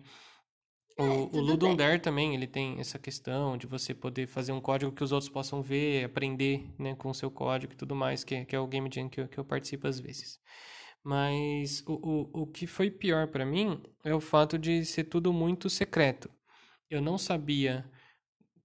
[0.99, 1.03] O,
[1.37, 1.75] o tudo Ludum.
[1.75, 5.29] Dare também, ele tem essa questão de você poder fazer um código que os outros
[5.29, 8.59] possam ver, aprender, né, com o seu código e tudo mais, que, é- que é
[8.59, 10.39] o Game Jam que eu, que eu participo às vezes.
[11.03, 11.93] Mas o,
[12.33, 16.29] o, o que foi pior pra mim é o fato de ser tudo muito secreto.
[16.89, 17.89] Eu não sabia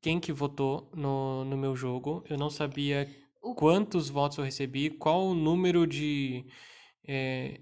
[0.02, 3.08] quem que votou no, no meu jogo, eu não sabia
[3.40, 6.44] O- quantos votos eu recebi, qual o número de...
[7.06, 7.60] é,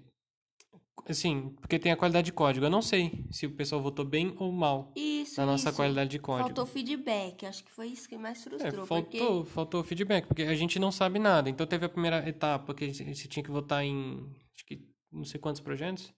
[1.07, 2.65] assim, porque tem a qualidade de código.
[2.65, 5.75] Eu não sei se o pessoal votou bem ou mal Isso, na nossa isso.
[5.75, 6.47] qualidade de código.
[6.47, 7.45] Faltou feedback.
[7.45, 8.85] Acho que foi isso que mais É, frustrou.
[8.85, 11.49] faltou, faltou feedback, porque a gente não sabe nada.
[11.49, 14.17] Então teve a primeira etapa que você tinha que votar em,
[14.55, 16.13] acho que não sei quantos projetos.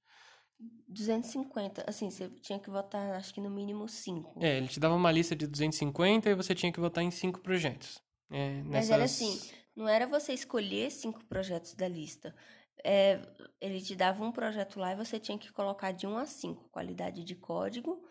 [0.64, 4.44] Porque 250, assim, você tinha que votar, acho que no mínimo 5.
[4.44, 7.40] É, ele te dava uma lista de 250 e você tinha que votar em cinco
[7.40, 8.02] projetos.
[8.30, 12.36] É, Mas era nessas- assim, não era você escolher cinco projetos da lista.
[12.84, 13.22] É,
[13.62, 16.70] ele te dava um projeto lá e você tinha que colocar de 1 a 5.
[16.70, 18.04] Qualidade de código,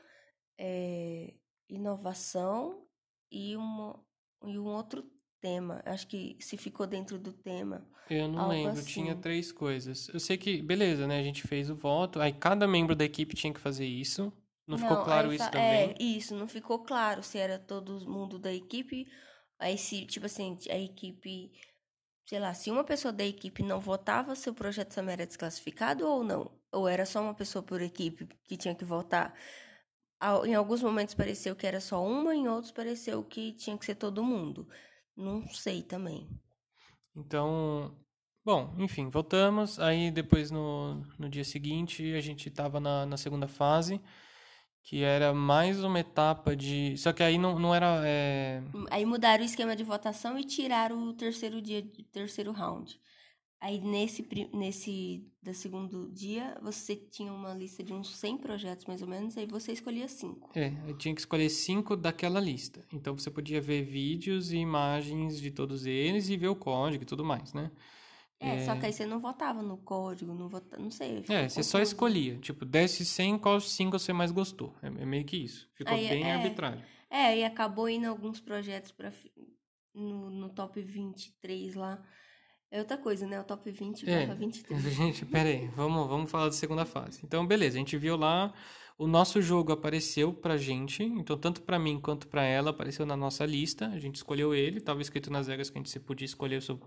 [0.58, 1.34] é,
[1.68, 2.86] inovação
[3.30, 4.02] e, uma,
[4.44, 5.04] e um outro
[5.42, 5.82] tema.
[5.84, 7.84] Acho que se ficou dentro do tema.
[8.08, 8.84] Eu não Algo lembro, assim.
[8.84, 10.08] tinha três coisas.
[10.08, 11.18] Eu sei que, beleza, né?
[11.18, 14.32] A gente fez o voto, aí cada membro da equipe tinha que fazer isso.
[14.66, 15.90] Não, ficou claro isso também?
[15.90, 19.06] É, isso, não ficou claro se era todo mundo da equipe.
[19.58, 21.50] Aí se, tipo assim, a equipe,
[22.26, 26.22] sei lá, se uma pessoa da equipe não votava, seu projeto também era desclassificado ou
[26.22, 26.50] não?
[26.70, 29.34] Ou era só uma pessoa por equipe que tinha que votar?
[30.44, 33.96] Em alguns momentos pareceu que era só uma, em outros pareceu que tinha que ser
[33.96, 34.68] todo mundo.
[35.16, 36.28] Não sei também.
[37.14, 37.94] Então,
[38.44, 39.78] bom, enfim, voltamos.
[39.78, 44.00] Aí depois no, no dia seguinte a gente tava na, na segunda fase,
[44.82, 46.96] que era mais uma etapa de.
[46.96, 48.00] Só que aí não, não era.
[48.06, 52.98] é, Aí mudaram o esquema de votação e tiraram o terceiro dia, terceiro round.
[53.62, 59.02] Aí nesse, nesse da segundo dia, você tinha uma lista de uns 100 projetos mais
[59.02, 60.50] ou menos, aí você escolhia cinco.
[60.52, 62.84] É, eu tinha que escolher cinco daquela lista.
[62.92, 67.06] Então você podia ver vídeos e imagens de todos eles e ver o código e
[67.06, 67.70] tudo mais, né?
[68.40, 71.22] É, só que aí você não votava no código, não vota, não sei.
[71.28, 72.38] É, você só escolhia.
[72.38, 74.74] Tipo, desses 100, qual cinco você mais gostou?
[74.82, 75.70] É, é meio que isso.
[75.74, 76.34] Ficou Aí, bem é.
[76.34, 76.82] arbitrário.
[77.08, 79.12] É, e acabou indo alguns projetos para
[79.94, 82.02] no, no top 23 lá.
[82.72, 83.38] É outra coisa, né?
[83.38, 84.80] O top 20 vai É, pra 23.
[84.96, 87.20] gente, pera aí, vamos, vamos falar da segunda fase.
[87.22, 88.50] Então, beleza, a gente viu lá,
[88.96, 93.14] o nosso jogo apareceu pra gente, então tanto pra mim quanto pra ela apareceu na
[93.14, 96.24] nossa lista, a gente escolheu ele, tava escrito nas regras que a gente se podia
[96.24, 96.80] escolher o seu,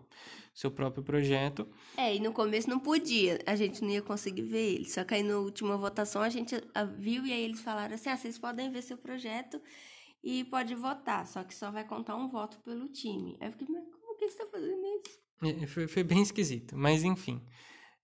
[0.56, 1.68] seu próprio projeto.
[1.98, 4.90] É, e no começo não podia, a gente não ia conseguir ver ele.
[4.90, 6.56] Só que aí na última votação a gente
[6.98, 9.62] viu e aí eles falaram assim: ah, vocês podem ver seu projeto
[10.24, 13.38] e pode votar, só que só vai contar um voto pelo time.
[13.40, 15.25] Aí eu fiquei, mas como que você tá fazendo isso?
[15.44, 17.42] É, Foi, foi bem esquisito, mas enfim.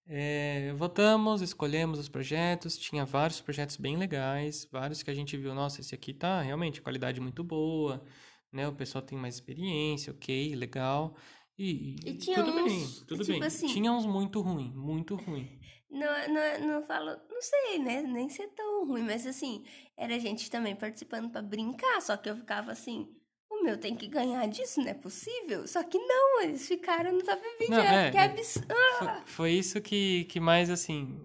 [0.07, 5.53] É, votamos, escolhemos os projetos, tinha vários projetos bem legais, vários que a gente viu,
[5.55, 8.03] nossa, esse aqui tá realmente qualidade muito boa,
[8.51, 8.67] né?
[8.67, 11.15] O pessoal tem mais experiência, ok, legal.
[11.57, 13.43] E, E tudo bem, uns, tudo tipo bem.
[13.43, 15.47] assim- Tinha uns muito ruim, muito ruim.
[15.91, 18.01] Não, não, não falo, não sei, né?
[18.01, 19.61] Nem ser tão ruim, mas assim,
[19.97, 23.13] era gente também participando pra brincar, só que eu ficava assim.
[23.61, 25.67] O meu tem que ganhar disso, não é possível?
[25.67, 27.69] Só que não, eles ficaram no top 20.
[27.69, 28.23] Não, eu é, fiquei é.
[28.23, 28.75] absurdo.
[28.97, 31.21] Foi, foi isso que, que mais, assim,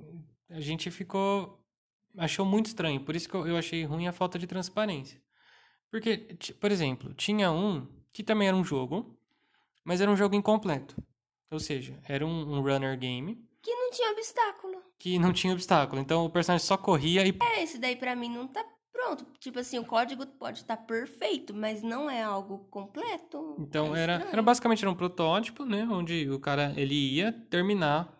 [0.51, 1.59] a gente ficou...
[2.19, 5.19] Achou muito estranho, por isso que eu, eu achei ruim a falta de transparência.
[5.91, 9.19] Porque, por exemplo, tinha um que também era um jogo,
[9.85, 10.95] mas era um jogo incompleto.
[11.51, 14.83] Ou seja, era um, um runner game Que não tinha obstáculo.
[14.99, 16.01] que não tinha obstáculo.
[16.03, 18.65] Então o personagem só corria e É, esse daí pra mim não tá
[19.07, 19.27] pronto.
[19.39, 23.57] Tipo assim, o código pode estar perfeito, mas não é algo completo.
[23.59, 25.87] Então É era, era basicamente era um protótipo, né?
[25.91, 28.13] Onde o cara ele ia terminar,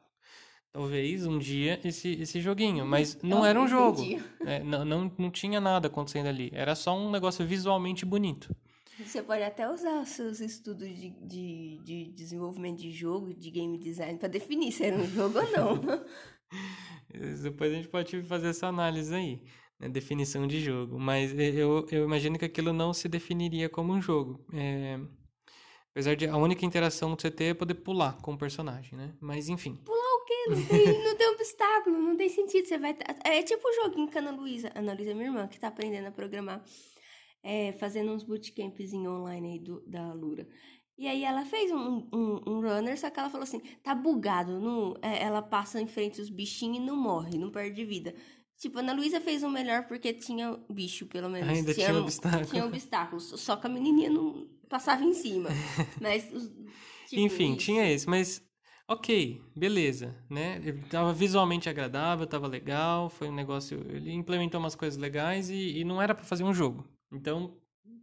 [0.73, 2.87] talvez um dia, esse, esse joguinho.
[2.87, 4.03] Mas não era um jogo.
[4.45, 6.51] É, não, não, não tinha nada acontecendo ali.
[6.53, 8.55] Era só um negócio visualmente bonito.
[8.99, 13.77] Você pode até usar os seus estudos de, de, de desenvolvimento de jogo, de game
[13.77, 15.81] design, pra definir se era um jogo ou não.
[17.43, 19.43] Depois a gente pode fazer essa análise aí,
[19.79, 19.89] né?
[19.89, 20.99] Definição de jogo.
[20.99, 24.45] Mas eu, eu imagino que aquilo não se definiria como um jogo.
[24.53, 24.99] É,
[25.91, 29.15] apesar de a única interação que você ter é poder pular com o personagem, né?
[29.21, 29.79] Mas enfim.
[29.89, 30.35] o quê?
[30.51, 32.67] Não tem, não tem obstáculo, não tem sentido.
[32.67, 32.95] Você vai.
[32.95, 35.59] tá- É tipo o joguinho que a Ana Luísa, Ana Luísa é minha irmã, que
[35.59, 36.65] tá aprendendo a programar,
[37.43, 40.47] é, fazendo uns bootcamps online aí do, da Lura.
[40.99, 44.59] E aí ela fez um, um, um runner, só que ela falou assim: tá bugado.
[44.59, 48.15] Não, é, ela passa em frente os bichinhos e não morre, não perde vida.
[48.59, 51.49] Tipo, a Ana Luísa fez um melhor porque tinha bicho, pelo menos.
[51.49, 52.47] Ainda tinha obstáculo.
[52.47, 53.25] Tinha obstáculos.
[53.41, 55.51] Só que a menininha não passava em cima.
[56.01, 56.25] Mas.
[57.09, 57.59] tipo, Enfim, isso.
[57.59, 58.43] tinha esse, mas
[58.89, 60.57] ok, beleza, né?
[60.65, 63.79] Ele tava visualmente agradável, tava legal, foi um negócio.
[63.91, 66.89] Ele implementou umas coisas legais e, e não era pra fazer um jogo.
[67.13, 67.57] Então,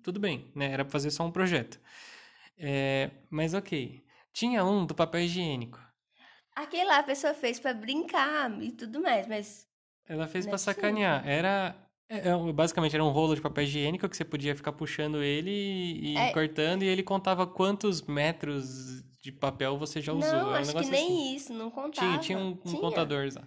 [0.03, 0.71] tudo bem, né?
[0.71, 1.79] Era pra fazer só um projeto.
[2.57, 4.03] É, mas ok.
[4.31, 5.79] Tinha um do papel higiênico.
[6.55, 9.67] Aquele lá a pessoa fez pra brincar e tudo mais, mas.
[10.07, 10.73] Ela fez possível.
[10.73, 11.27] sacanear.
[11.27, 11.75] Era.
[12.09, 15.49] é, é, basicamente era um rolo de papel higiênico que você podia ficar puxando ele
[15.51, 16.31] e, e É.
[16.31, 20.29] cortando, e ele contava quantos metros de papel você já usou.
[20.31, 21.35] não, um acho que nem assim.
[21.35, 21.91] isso, não contava.
[22.11, 23.41] Tinha, tinha um, um contador lá.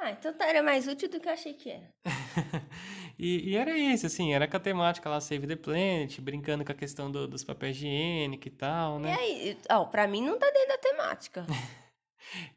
[0.00, 1.92] Ah, então tá, era mais útil do que eu achei que era.
[3.18, 6.70] e, e era isso, assim, era com a temática lá, Save the Planet, brincando com
[6.70, 9.14] a questão do- dos papéis higiênicos e tal, E né?
[9.18, 11.46] aí, ó, pra mim não tá dentro da temática.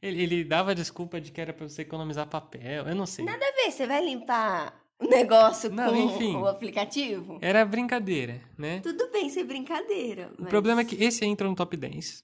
[0.02, 3.24] Ele, ele dava desculpa de que era pra você economizar papel, eu não sei.
[3.26, 6.36] Nada a ver, você vai limpar o negócio Não, com enfim.
[6.36, 7.40] o aplicativo?
[7.42, 8.80] Era brincadeira, né?
[8.82, 10.32] Tudo bem ser brincadeira.
[10.38, 12.24] O mas- problema é que esse entra no top 10.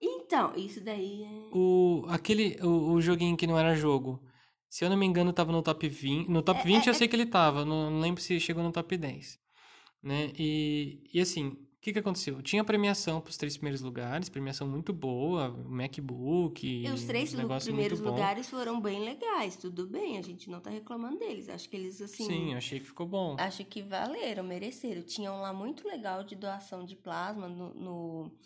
[0.00, 1.48] Então, isso daí é.
[1.56, 4.20] O, aquele, o, o joguinho que não era jogo,
[4.68, 6.28] se eu não me engano, tava no top 20.
[6.28, 8.62] No top É, 20 é, eu sei que ele tava, não, não lembro se chegou
[8.62, 9.38] no top 10.
[10.02, 10.32] Né?
[10.38, 12.40] E, e assim, que, que aconteceu?
[12.40, 16.64] Tinha premiação para os três primeiros lugares, premiação muito boa, MacBook.
[16.64, 21.18] E os três primeiros lugares foram bem legais, tudo bem, a gente não tá reclamando
[21.18, 21.48] deles.
[21.48, 22.24] Acho que eles, assim.
[22.24, 23.34] Sim, achei que ficou bom.
[23.36, 25.02] Acho que valeram, mereceram.
[25.02, 28.38] Tinha um lá muito legal de doação de plasma no, no,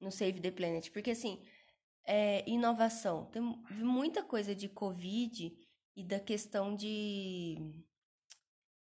[0.00, 0.88] no Save the Planet.
[0.92, 1.42] Porque, assim,
[2.06, 3.26] é, inovação.
[3.26, 5.54] Tem muita coisa de Covid
[5.94, 7.58] e da questão de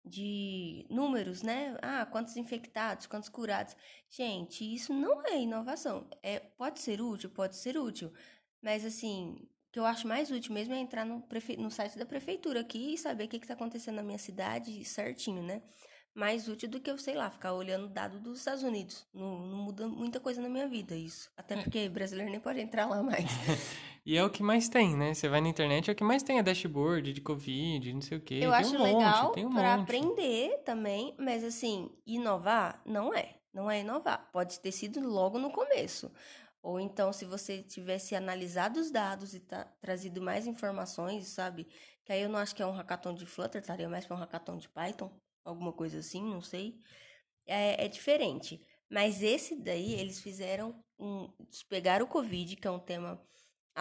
[0.09, 1.77] de números, né?
[1.81, 3.75] Ah, quantos infectados, quantos curados.
[4.09, 6.07] Gente, isso não é inovação.
[6.23, 8.11] É, pode ser útil, pode ser útil.
[8.61, 9.35] Mas assim,
[9.69, 11.55] o que eu acho mais útil mesmo é entrar no, prefe...
[11.55, 15.43] no site da prefeitura aqui e saber o que está acontecendo na minha cidade certinho,
[15.43, 15.61] né?
[16.13, 19.07] Mais útil do que eu, sei lá, ficar olhando dado dos Estados Unidos.
[19.13, 21.31] Não, não muda muita coisa na minha vida isso.
[21.37, 21.61] Até é.
[21.61, 23.25] porque brasileiro nem pode entrar lá mais.
[24.09, 25.13] E é o que mais tem, né?
[25.13, 28.17] Você vai na internet, é o que mais tem, é dashboard de Covid, não sei
[28.17, 28.37] o quê.
[28.37, 29.83] Eu tem acho um legal monte, tem um para monte.
[29.83, 33.35] aprender também, mas assim, inovar não é.
[33.53, 34.27] Não é inovar.
[34.31, 36.11] Pode ter sido logo no começo.
[36.63, 41.67] Ou então, se você tivesse analisado os dados e tá, trazido mais informações, sabe?
[42.03, 44.19] Que aí eu não acho que é um hackathon de Flutter, estaria mais para um
[44.19, 45.11] hackathon de Python,
[45.45, 46.79] alguma coisa assim, não sei.
[47.45, 48.59] É, é diferente.
[48.89, 51.31] Mas esse daí, eles fizeram um.
[51.69, 53.23] Pegaram o Covid, que é um tema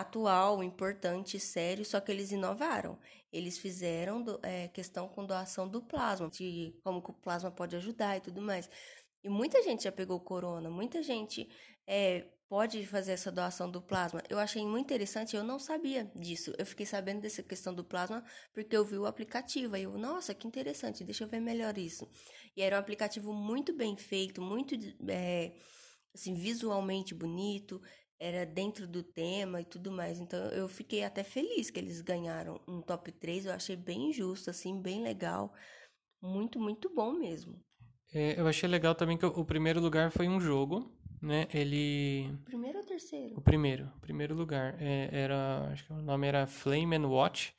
[0.00, 2.98] atual, importante, sério, só que eles inovaram.
[3.32, 8.16] Eles fizeram do, é, questão com doação do plasma, de como o plasma pode ajudar
[8.16, 8.70] e tudo mais.
[9.22, 11.48] E muita gente já pegou corona, muita gente
[11.86, 14.22] é, pode fazer essa doação do plasma.
[14.30, 16.54] Eu achei muito interessante, eu não sabia disso.
[16.56, 19.74] Eu fiquei sabendo dessa questão do plasma porque eu vi o aplicativo.
[19.74, 22.08] Aí eu, nossa, que interessante, deixa eu ver melhor isso.
[22.56, 24.74] E era um aplicativo muito bem feito, muito
[25.08, 25.52] é,
[26.14, 27.80] assim, visualmente bonito
[28.20, 30.18] era dentro do tema e tudo mais.
[30.18, 33.46] Então eu fiquei até feliz que eles ganharam um top 3.
[33.46, 35.52] Eu achei bem justo, assim, bem legal.
[36.20, 37.60] Muito, muito bom mesmo.
[38.12, 40.90] É, eu achei legal também que o primeiro lugar foi um jogo,
[41.22, 41.46] né?
[41.52, 42.34] Ele.
[42.44, 43.36] Primeiro ou terceiro?
[43.36, 44.76] O primeiro, o primeiro lugar.
[44.80, 45.68] É, era.
[45.70, 47.54] Acho que o nome era Flame and Watch.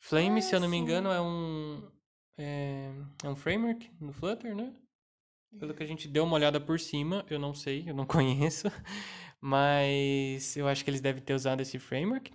[0.00, 0.72] Flame, ah, se eu não sim.
[0.72, 1.90] me engano, é um.
[2.36, 2.92] É,
[3.24, 4.72] é um framework no Flutter, né?
[5.58, 8.68] Pelo que a gente deu uma olhada por cima, eu não sei, eu não conheço
[9.40, 12.30] mas eu acho que eles devem ter usado esse framework.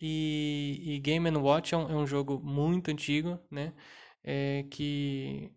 [0.00, 3.72] E, e Game Watch é um, é um, jogo muito antigo, né?
[4.22, 5.50] É, que,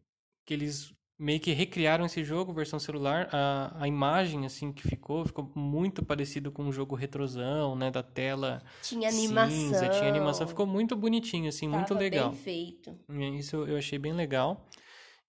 [0.45, 3.27] que eles meio que recriaram esse jogo, versão celular.
[3.31, 7.89] A, a imagem, assim, que ficou, ficou muito parecido com um jogo retrosão, né?
[7.89, 9.57] Da tela Tinha animação.
[9.57, 10.47] Cinza, tinha animação.
[10.47, 12.29] Ficou muito bonitinho, assim, Tava muito legal.
[12.29, 12.95] bem feito.
[13.09, 14.65] É, isso eu achei bem legal.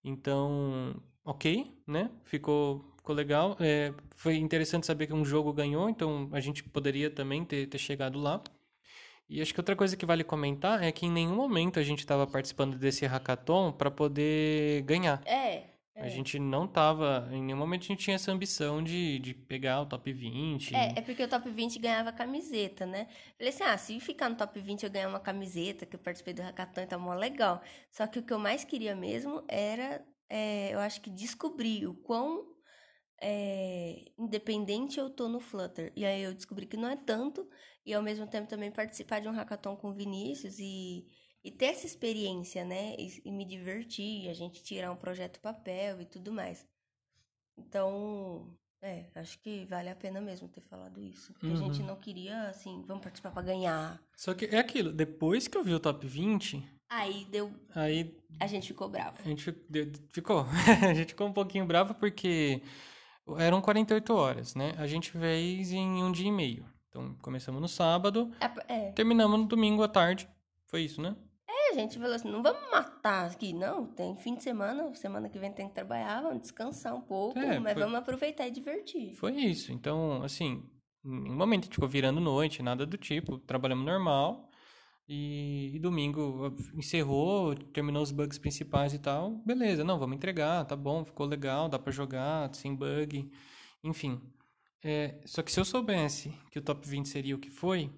[0.04, 2.10] Então, ok, né?
[2.24, 3.56] Ficou ficou legal.
[3.58, 7.78] É, foi interessante saber que um jogo ganhou, então a gente poderia também ter, ter
[7.78, 8.42] chegado lá.
[9.28, 12.00] E acho que outra coisa que vale comentar é que em nenhum momento a gente
[12.00, 15.22] estava participando desse hackathon para poder ganhar.
[15.26, 16.04] É, é.
[16.04, 19.82] A gente não tava, em nenhum momento a gente tinha essa ambição de, de pegar
[19.82, 20.74] o top 20.
[20.74, 23.06] É, é porque o top 20 ganhava camiseta, né?
[23.36, 26.32] Falei assim, ah, se ficar no top 20 eu ganhar uma camiseta, que eu participei
[26.32, 27.62] do hackathon, então mó legal.
[27.90, 31.92] Só que o que eu mais queria mesmo era, é, eu acho que descobrir o
[31.92, 32.57] quão
[33.20, 35.92] é, independente eu tô no Flutter.
[35.96, 37.48] E aí eu descobri que não é tanto,
[37.84, 41.06] e ao mesmo tempo também participar de um hackathon com o Vinícius e,
[41.42, 42.94] e ter essa experiência, né?
[42.98, 46.66] E, e me divertir, a gente tirar um projeto papel e tudo mais.
[47.56, 51.34] Então, é, acho que vale a pena mesmo ter falado isso.
[51.42, 51.52] Uhum.
[51.52, 54.00] A gente não queria, assim, vamos participar pra ganhar.
[54.16, 56.62] Só que é aquilo, depois que eu vi o top 20.
[56.88, 57.52] Aí deu.
[57.74, 58.16] Aí.
[58.40, 59.18] A gente ficou bravo.
[59.18, 59.44] A gente
[60.12, 60.46] ficou.
[60.88, 62.62] a gente ficou um pouquinho bravo porque
[63.38, 64.72] eram 48 horas, né?
[64.78, 66.64] A gente fez em um dia e meio.
[66.88, 68.92] Então, começamos no sábado, é, é.
[68.92, 70.28] terminamos no domingo à tarde.
[70.66, 71.14] Foi isso, né?
[71.48, 73.86] É, a gente falou assim, não vamos matar aqui, não.
[73.86, 77.58] Tem fim de semana, semana que vem tem que trabalhar, vamos descansar um pouco, é,
[77.58, 77.82] mas foi...
[77.82, 79.14] vamos aproveitar e divertir.
[79.14, 79.72] Foi isso.
[79.72, 80.62] Então, assim,
[81.04, 83.38] em um momento a gente ficou virando noite, nada do tipo.
[83.38, 84.47] Trabalhamos normal.
[85.08, 89.30] E, e, domingo encerrou, terminou os bugs principais e tal.
[89.44, 93.30] Beleza, não, vamos entregar, tá bom, ficou legal, dá para jogar, sem bug,
[93.82, 94.20] enfim.
[94.84, 97.90] É, só que se eu soubesse que o top 20 seria o que foi,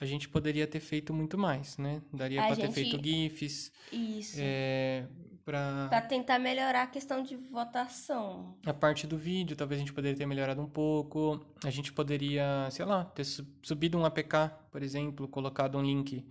[0.00, 2.02] a gente poderia ter feito muito mais, né?
[2.12, 2.66] Daria para gente...
[2.66, 3.72] ter feito GIFs.
[3.92, 4.36] Isso.
[4.38, 5.06] É,
[5.44, 5.86] pra...
[5.88, 8.58] pra tentar melhorar a questão de votação.
[8.66, 11.40] A parte do vídeo, talvez a gente poderia ter melhorado um pouco.
[11.64, 13.24] A gente poderia, sei lá, ter
[13.62, 16.26] subido um APK, por exemplo, colocado um link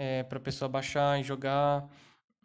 [0.00, 1.86] é, para a pessoa baixar e jogar.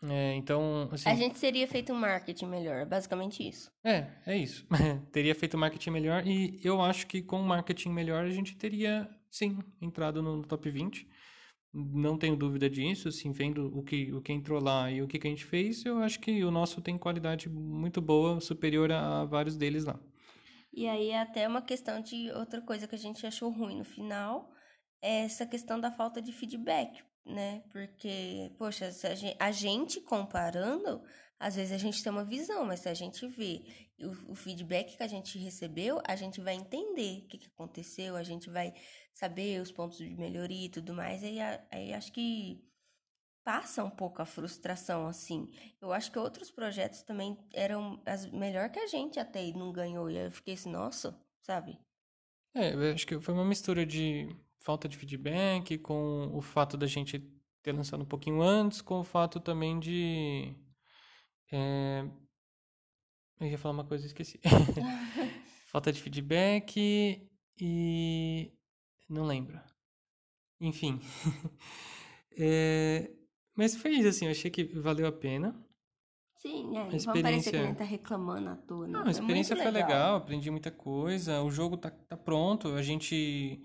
[0.04, 3.72] É, então, assim, A gente teria feito um marketing melhor, basicamente isso.
[3.82, 4.68] É, é isso.
[5.14, 9.58] teria feito marketing melhor e eu acho que com marketing melhor a gente teria, sim,
[9.82, 11.08] entrado no top 20.
[11.74, 15.18] não tenho dúvida disso, assim, vendo o que, o que entrou lá e o que,
[15.18, 19.24] que a gente fez, eu acho que o nosso tem qualidade muito boa, superior a
[19.24, 19.98] vários deles lá.
[20.74, 23.86] E aí é até uma questão de outra coisa que a gente achou ruim no
[23.86, 24.52] final,
[25.02, 27.64] é essa questão da falta de feedback, né?
[27.72, 31.02] Porque, poxa, a gente, a gente comparando,
[31.40, 33.66] às vezes a gente tem uma visão, mas se a gente vê
[34.00, 38.16] o, o feedback que a gente recebeu, a gente vai entender o que, que aconteceu,
[38.16, 38.74] a gente vai
[39.14, 41.40] saber os pontos de melhoria e tudo mais, aí,
[41.72, 42.64] aí acho que
[43.44, 45.48] passa um pouco a frustração, assim.
[45.80, 49.72] Eu acho que outros projetos também eram as, melhor que a gente até e não
[49.72, 50.10] ganhou.
[50.10, 51.80] E eu fiquei assim, nossa, sabe?
[52.56, 54.36] É, eu acho que foi uma mistura de
[54.66, 57.20] falta de feedback com o fato da gente
[57.62, 60.56] ter lançado um pouquinho antes, com o fato também de.
[61.52, 62.04] É...
[63.40, 64.40] Eu ia falar uma coisa e esqueci.
[65.72, 68.52] falta de feedback e
[69.08, 69.60] não lembro.
[70.60, 71.00] Enfim.
[72.36, 73.12] é...
[73.56, 75.56] Mas foi isso, assim, eu achei que valeu a pena.
[76.38, 76.82] Sim, é.
[76.82, 77.06] A experiência...
[77.06, 79.88] Vamos parecer que a gente tá reclamando à toa, Não, a experiência foi legal.
[79.88, 80.16] legal.
[80.18, 81.42] aprendi muita coisa.
[81.42, 82.74] O jogo tá, tá pronto.
[82.74, 83.64] A gente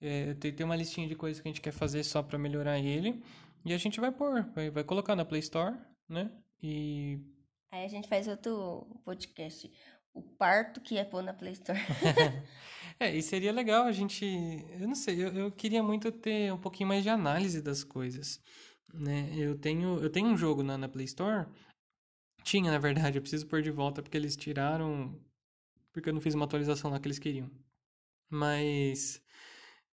[0.00, 2.78] é, tem, tem uma listinha de coisas que a gente quer fazer só para melhorar
[2.78, 3.22] ele.
[3.64, 5.76] E a gente vai pôr, vai, vai colocar na Play Store,
[6.08, 6.30] né?
[6.62, 7.18] E.
[7.70, 9.70] Aí a gente faz outro podcast.
[10.12, 11.78] O parto que é pôr na Play Store.
[12.98, 14.26] É, e seria legal a gente.
[14.78, 18.42] Eu não sei, eu, eu queria muito ter um pouquinho mais de análise das coisas.
[18.92, 19.32] Né?
[19.34, 21.46] Eu, tenho, eu tenho um jogo na, na Play Store.
[22.44, 25.18] Tinha, na verdade, eu preciso pôr de volta porque eles tiraram.
[25.94, 27.50] Porque eu não fiz uma atualização lá que eles queriam.
[28.28, 29.22] Mas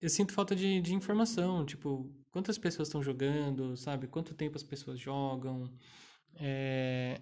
[0.02, 4.08] eu sinto falta de, de informação, tipo, quantas pessoas estão jogando, sabe?
[4.08, 5.72] Quanto tempo as pessoas jogam.
[6.36, 7.22] É,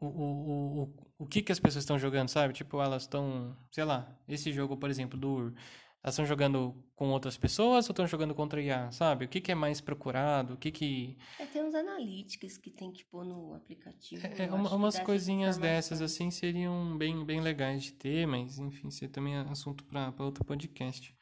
[0.00, 2.54] o, o, o, o que, que as pessoas estão jogando, sabe?
[2.54, 5.54] Tipo, elas estão, sei lá, esse jogo, por exemplo, do UR,
[6.02, 9.24] elas estão jogando com outras pessoas ou estão jogando contra IA, sabe?
[9.24, 10.54] O que, que é mais procurado?
[10.54, 11.18] O que que...
[11.38, 14.26] É, tem uns analíticos que tem que pôr no aplicativo.
[14.26, 19.04] É, uma, umas coisinhas dessas, assim, seriam bem, bem legais de ter, mas, enfim, isso
[19.04, 21.14] é também assunto para outro podcast.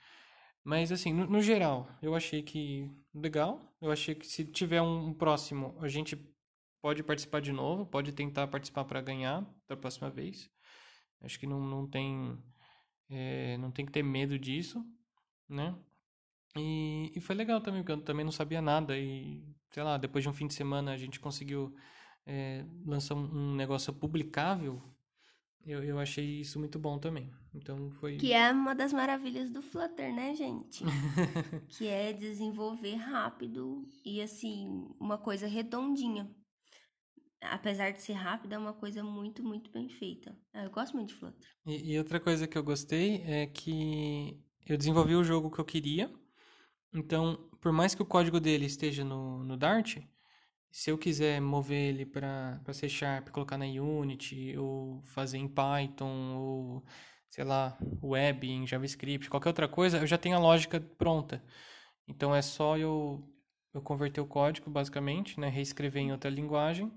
[0.65, 3.61] Mas, assim, no, no, geral, eu achei que legal.
[3.81, 6.17] Eu achei que se tiver um próximo, a gente
[6.81, 10.51] pode participar de novo, pode tentar participar para ganhar da próxima vez.
[11.21, 12.39] Acho que não, não tem
[13.11, 14.85] é, não tem que ter medo disso,
[15.49, 15.77] né?
[16.57, 20.25] E, e foi legal também, porque eu também não sabia nada e, sei lá, depois
[20.25, 21.75] de um fim de semana a gente conseguiu
[22.27, 24.83] é, lançar um, um negócio publicável
[25.67, 27.31] eu, eu achei isso muito bom também.
[27.55, 28.17] Então foi.
[28.17, 30.85] Que é uma das maravilhas do Flutter, né, gente?
[31.69, 36.29] que é desenvolver rápido e assim, uma coisa redondinha
[37.43, 40.37] apesar de ser rápida, é uma coisa muito, muito bem feita.
[40.55, 41.49] Eu gosto muito de Flutter.
[41.67, 45.65] E, e, outra coisa que eu gostei é que eu desenvolvi o jogo que eu
[45.65, 46.13] queria.
[46.95, 49.99] Então, por mais que o código dele esteja no, no Dart,
[50.73, 56.35] se eu quiser mover ele para C Sharp, colocar na Unity, ou fazer em Python,
[56.37, 56.85] ou
[57.31, 61.43] sei lá, web em JavaScript, qualquer outra coisa, eu já tenho a lógica pronta.
[62.09, 63.23] Então é só eu,
[63.75, 65.49] eu converter o código, basicamente, né?
[65.49, 66.93] reescrever em outra linguagem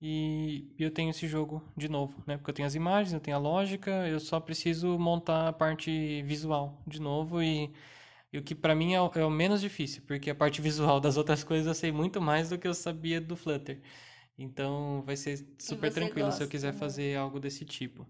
[0.00, 2.36] e eu tenho esse jogo de novo, né?
[2.36, 6.22] Porque eu tenho as imagens, eu tenho a lógica, eu só preciso montar a parte
[6.22, 7.72] visual de novo e,
[8.32, 11.00] e o que para mim é o, é o, menos difícil, porque a parte visual
[11.00, 13.80] das outras coisas eu sei muito mais do que eu sabia do Flutter.
[14.38, 16.78] Então vai ser super tranquilo gosta, se eu quiser né?
[16.78, 18.06] fazer algo desse tipo.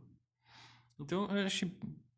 [1.00, 1.70] Então, eu acho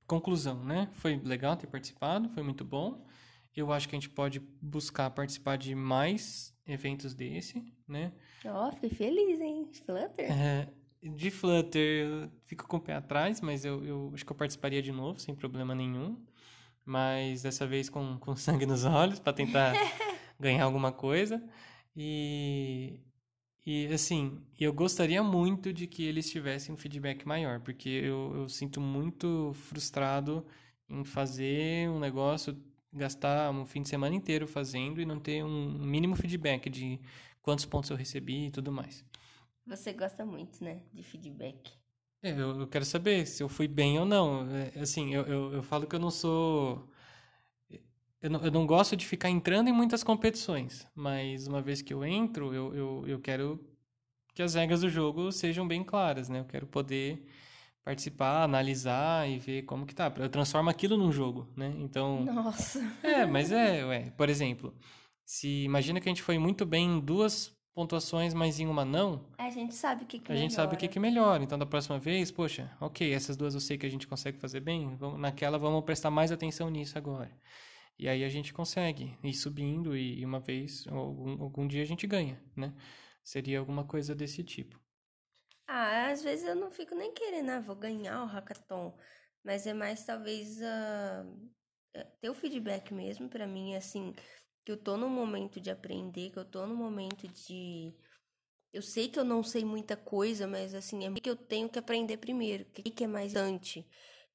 [0.06, 0.88] conclusão, né?
[0.94, 3.06] Foi legal ter participado, foi muito bom.
[3.54, 8.12] Eu acho que a gente pode buscar participar de mais eventos desse, né?
[8.44, 9.68] Ó, oh, fiquei feliz, hein?
[9.84, 10.32] Flutter.
[10.32, 10.68] É,
[11.02, 14.82] de Flutter, eu fico com o pé atrás, mas eu, eu acho que eu participaria
[14.82, 16.16] de novo, sem problema nenhum.
[16.84, 19.74] Mas dessa vez com, com sangue nos olhos, para tentar
[20.38, 21.42] ganhar alguma coisa.
[21.96, 23.00] E,
[23.66, 28.48] e assim, eu gostaria muito de que eles tivessem um feedback maior, porque eu, eu
[28.48, 30.46] sinto muito frustrado
[30.88, 32.56] em fazer um negócio
[32.92, 37.00] gastar um fim de semana inteiro fazendo e não ter um mínimo feedback de
[37.40, 39.04] quantos pontos eu recebi e tudo mais.
[39.66, 41.79] Você gosta muito, né, de feedback.
[42.22, 44.46] É, eu, eu quero saber se eu fui bem ou não.
[44.50, 46.88] É, assim, eu, eu, eu, falo que eu não sou.
[48.20, 51.94] Eu não, eu não gosto de ficar entrando em muitas competições, mas uma vez que
[51.94, 53.58] eu entro, eu, eu, eu quero
[54.34, 56.40] que as regras do jogo sejam bem claras, né?
[56.40, 57.26] Eu quero poder
[57.82, 60.12] participar, analisar e ver como que tá.
[60.18, 61.74] Eu transformo aquilo num jogo, né?
[61.78, 62.24] Então.
[62.24, 62.80] Nossa.
[63.02, 64.10] É, mas é, ué.
[64.10, 64.74] Por exemplo,
[65.24, 69.24] se imagina que a gente foi muito bem em duas pontuações, mas em uma não.
[69.38, 70.42] A gente sabe o que, que A melhora.
[70.42, 71.42] gente sabe o que, que melhora.
[71.42, 74.60] Então, da próxima vez, poxa, ok, essas duas eu sei que a gente consegue fazer
[74.60, 74.94] bem.
[74.96, 77.30] Vamos, naquela, vamos prestar mais atenção nisso agora.
[77.98, 82.06] E aí a gente consegue ir subindo e uma vez, algum, algum dia a gente
[82.06, 82.74] ganha, né?
[83.22, 84.78] Seria alguma coisa desse tipo.
[85.66, 88.92] Ah, às vezes eu não fico nem querendo, ah, vou ganhar o hackathon.
[89.42, 91.50] Mas é mais talvez uh,
[92.20, 94.14] ter o feedback mesmo para mim, assim,
[94.64, 97.94] que eu tô no momento de aprender, que eu tô no momento de.
[98.72, 101.78] Eu sei que eu não sei muita coisa, mas assim, é que eu tenho que
[101.78, 103.86] aprender primeiro, o que é mais importante,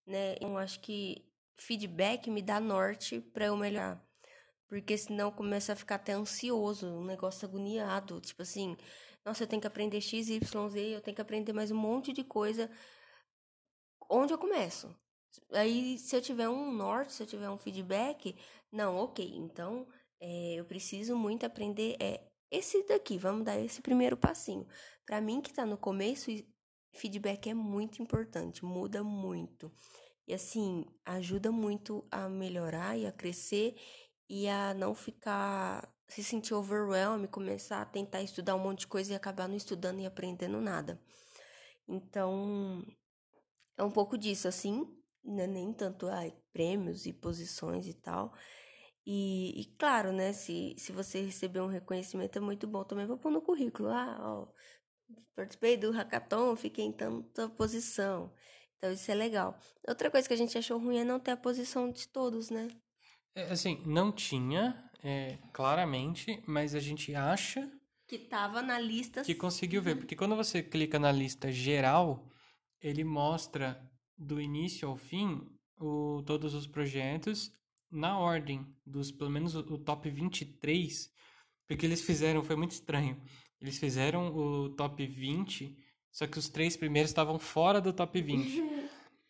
[0.05, 0.35] né?
[0.41, 1.25] Eu acho que
[1.57, 4.03] feedback me dá norte para eu melhorar.
[4.67, 8.19] Porque senão começa a ficar até ansioso, um negócio agoniado.
[8.19, 8.75] Tipo assim,
[9.23, 12.11] nossa, eu tenho que aprender X, Y, Z, eu tenho que aprender mais um monte
[12.11, 12.69] de coisa.
[14.09, 14.93] Onde eu começo?
[15.51, 18.35] Aí, se eu tiver um norte, se eu tiver um feedback,
[18.71, 19.87] não, ok, então
[20.27, 22.19] é, eu preciso muito aprender é,
[22.49, 24.67] esse daqui, vamos dar esse primeiro passinho.
[25.05, 26.31] Para mim que tá no começo,
[26.95, 29.71] feedback é muito importante, muda muito.
[30.27, 33.75] E assim, ajuda muito a melhorar e a crescer
[34.27, 39.13] e a não ficar se sentir overwhelmed, começar a tentar estudar um monte de coisa
[39.13, 40.99] e acabar não estudando e aprendendo nada.
[41.87, 42.83] Então,
[43.77, 44.87] é um pouco disso, assim,
[45.23, 45.45] né?
[45.45, 48.33] nem tanto ai, prêmios e posições e tal.
[49.05, 53.17] E, e, claro, né, se, se você receber um reconhecimento é muito bom também para
[53.17, 53.89] pôr no currículo.
[53.89, 54.47] Ah, ó,
[55.35, 58.33] participei do hackathon, fiquei em tanta posição.
[58.77, 59.59] Então isso é legal.
[59.87, 62.67] Outra coisa que a gente achou ruim é não ter a posição de todos, né?
[63.35, 67.71] É, assim, não tinha, é, claramente, mas a gente acha
[68.07, 69.21] que tava na lista.
[69.23, 72.27] Que conseguiu ver, porque quando você clica na lista geral,
[72.81, 73.79] ele mostra
[74.17, 75.41] do início ao fim
[75.77, 77.51] o, todos os projetos
[77.95, 81.11] na ordem dos, pelo menos o, top 23,
[81.67, 83.21] porque eles fizeram, foi muito estranho.
[83.61, 85.75] Eles fizeram o top 20,
[86.11, 88.63] só que os três primeiros estavam fora do top 20.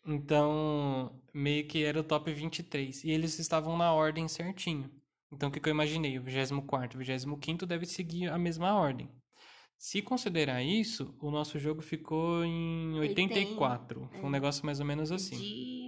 [0.06, 3.04] Então, meio que era o top 23.
[3.04, 4.90] E eles estavam na ordem certinho.
[5.32, 6.18] Então, o que, que eu imaginei?
[6.18, 9.10] O 24 e o 25 deve seguir a mesma ordem.
[9.78, 14.00] Se considerar isso, o nosso jogo ficou em 84.
[14.00, 14.32] 80, Foi um é.
[14.32, 15.36] negócio mais ou menos assim.
[15.36, 15.85] De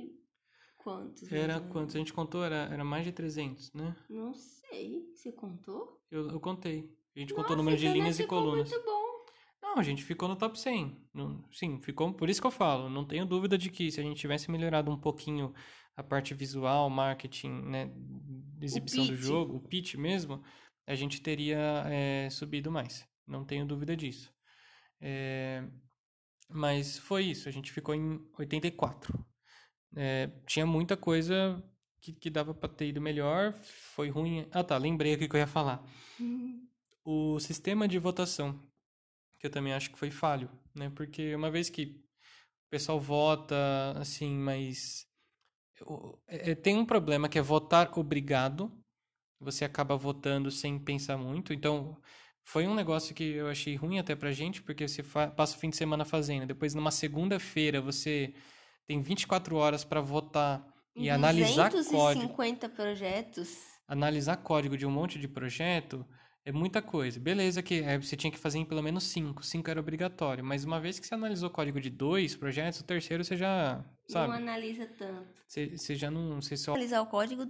[0.89, 1.31] quantos?
[1.33, 1.95] Era quantos?
[1.95, 3.95] A gente contou, era, era mais de 300, né?
[4.09, 5.07] Não sei.
[5.15, 6.01] Você contou?
[6.11, 6.91] Eu, eu contei.
[7.15, 8.71] A gente Nossa, contou o número de então linhas e colunas.
[8.71, 9.09] muito bom.
[9.61, 10.97] Não, a gente ficou no top 100.
[11.53, 12.13] sim, ficou.
[12.15, 12.89] Por isso que eu falo.
[12.89, 15.53] Não tenho dúvida de que se a gente tivesse melhorado um pouquinho
[15.95, 17.93] a parte visual, marketing, né,
[18.63, 20.43] exibição do jogo, o pitch mesmo,
[20.87, 23.07] a gente teria é, subido mais.
[23.27, 24.33] Não tenho dúvida disso.
[25.01, 25.69] É,
[26.49, 29.13] mas foi isso, a gente ficou em 84.
[29.97, 31.63] É, tinha muita coisa
[32.01, 33.55] que, que dava para ter ido melhor,
[33.95, 34.47] foi ruim.
[34.51, 35.85] Ah tá, lembrei o que eu ia falar.
[36.19, 36.67] Uhum.
[37.05, 38.61] O sistema de votação,
[39.39, 40.91] que eu também acho que foi falho, né?
[40.95, 41.85] Porque uma vez que
[42.67, 43.57] o pessoal vota,
[43.97, 45.07] assim, mas.
[46.27, 48.71] É, tem um problema que é votar obrigado.
[49.41, 51.53] Você acaba votando sem pensar muito.
[51.55, 51.97] Então,
[52.45, 55.03] foi um negócio que eu achei ruim até pra gente, porque você
[55.37, 56.47] passa o fim de semana fazendo.
[56.47, 58.35] Depois, numa segunda-feira, você
[58.89, 60.67] tem 24 horas para votar
[60.97, 61.91] e analisar código.
[61.91, 63.57] 250 projetos.
[63.87, 66.05] Analisar código de um monte de projeto
[66.45, 67.21] é muita coisa.
[67.21, 69.45] Beleza que é, você tinha que fazer em pelo menos 5.
[69.45, 70.43] 5 era obrigatório.
[70.43, 74.29] Mas uma vez que você analisou código de dois projetos, o terceiro você já, sabe?
[74.29, 75.29] Não analisa tanto.
[75.47, 76.41] Você, você já não...
[76.41, 76.73] Você só...
[76.73, 77.47] Analisar o código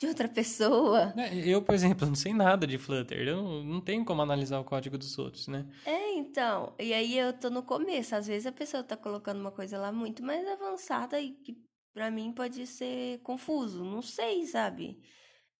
[0.00, 1.12] de outra pessoa.
[1.14, 3.18] É, eu, por exemplo, não sei nada de Flutter.
[3.28, 5.66] Eu não, não tenho como analisar o código dos outros, né?
[5.84, 6.74] É, então.
[6.78, 8.16] E aí eu tô no começo.
[8.16, 11.54] Às vezes a pessoa tá colocando uma coisa lá muito mais avançada e que
[11.92, 13.84] para mim pode ser confuso.
[13.84, 14.98] Não sei, sabe?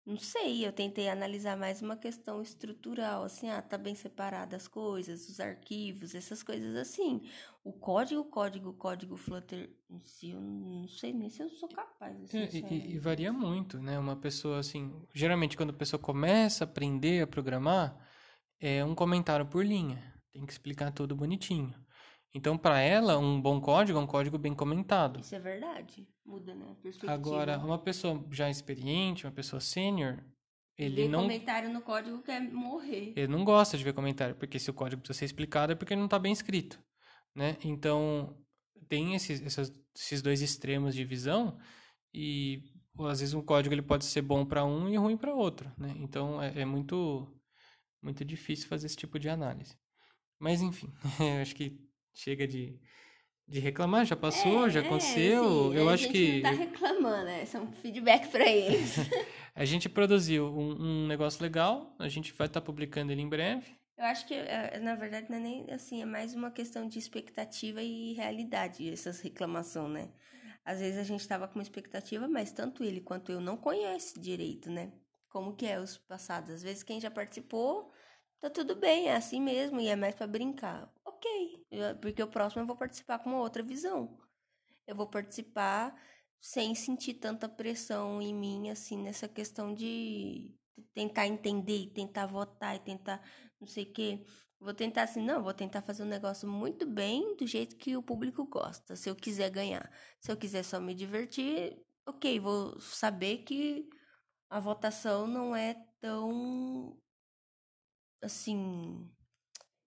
[0.06, 4.66] Não sei, eu tentei analisar mais uma questão estrutural, assim, ah, tá bem separada as
[4.66, 7.20] coisas, os arquivos, essas coisas assim.
[7.62, 12.24] O código, código, código Flutter em si, eu não sei nem se eu sou capaz.
[12.24, 13.98] Assim, é, e, e, varia muito, né?
[13.98, 17.96] Uma pessoa, assim, geralmente quando a pessoa começa a aprender a programar,
[18.58, 20.02] é um comentário por linha.
[20.32, 21.74] Tem que explicar tudo bonitinho.
[22.32, 25.20] Então, para ela, um bom código é um código bem comentado.
[25.20, 26.06] Isso é verdade.
[26.24, 26.76] Muda, né?
[26.80, 27.12] Perspectiva.
[27.12, 30.24] Agora, uma pessoa já experiente, uma pessoa sênior,
[30.78, 31.22] ele Ver não.
[31.22, 33.12] comentário no código quer morrer.
[33.16, 35.92] Ele não gosta de ver comentário, porque se o código precisa ser explicado é porque
[35.92, 36.80] ele não está bem escrito.
[37.34, 37.56] Né?
[37.64, 38.36] Então,
[38.88, 41.58] tem esses, esses, esses dois extremos de visão
[42.14, 42.62] e
[43.00, 45.70] às vezes um código ele pode ser bom para um e ruim para outro.
[45.76, 45.94] Né?
[45.98, 47.28] Então, é, é muito,
[48.00, 49.76] muito difícil fazer esse tipo de análise.
[50.38, 50.90] Mas, enfim,
[51.42, 52.78] acho que chega de,
[53.46, 55.44] de reclamar, já passou, é, já aconteceu.
[55.44, 56.18] É, sim, eu acho que.
[56.18, 57.44] A gente não tá reclamando, né?
[57.52, 58.96] É um feedback para eles.
[59.54, 63.28] a gente produziu um, um, negócio legal, a gente vai estar tá publicando ele em
[63.28, 63.78] breve.
[63.98, 66.98] Eu acho que, é, na verdade, não é nem assim, é mais uma questão de
[66.98, 70.08] expectativa e realidade, essas reclamações, né?
[70.64, 74.18] Às vezes a gente tava com uma expectativa, mas tanto ele quanto eu não conhece
[74.20, 74.92] direito, né?
[75.28, 76.50] Como que é os passados.
[76.50, 77.92] Às vezes quem já participou,
[78.40, 80.90] tá tudo bem, é assim mesmo, e é mais para brincar.
[81.20, 81.66] Ok,
[82.00, 84.18] porque o próximo eu vou participar com uma outra visão.
[84.86, 85.94] Eu vou participar
[86.40, 90.54] sem sentir tanta pressão em mim, assim, nessa questão de
[90.94, 93.20] tentar entender tentar votar e tentar
[93.60, 94.24] não sei o quê.
[94.58, 98.02] Vou tentar assim, não, vou tentar fazer um negócio muito bem, do jeito que o
[98.02, 99.90] público gosta, se eu quiser ganhar.
[100.20, 103.88] Se eu quiser só me divertir, ok, vou saber que
[104.50, 106.98] a votação não é tão
[108.22, 109.10] assim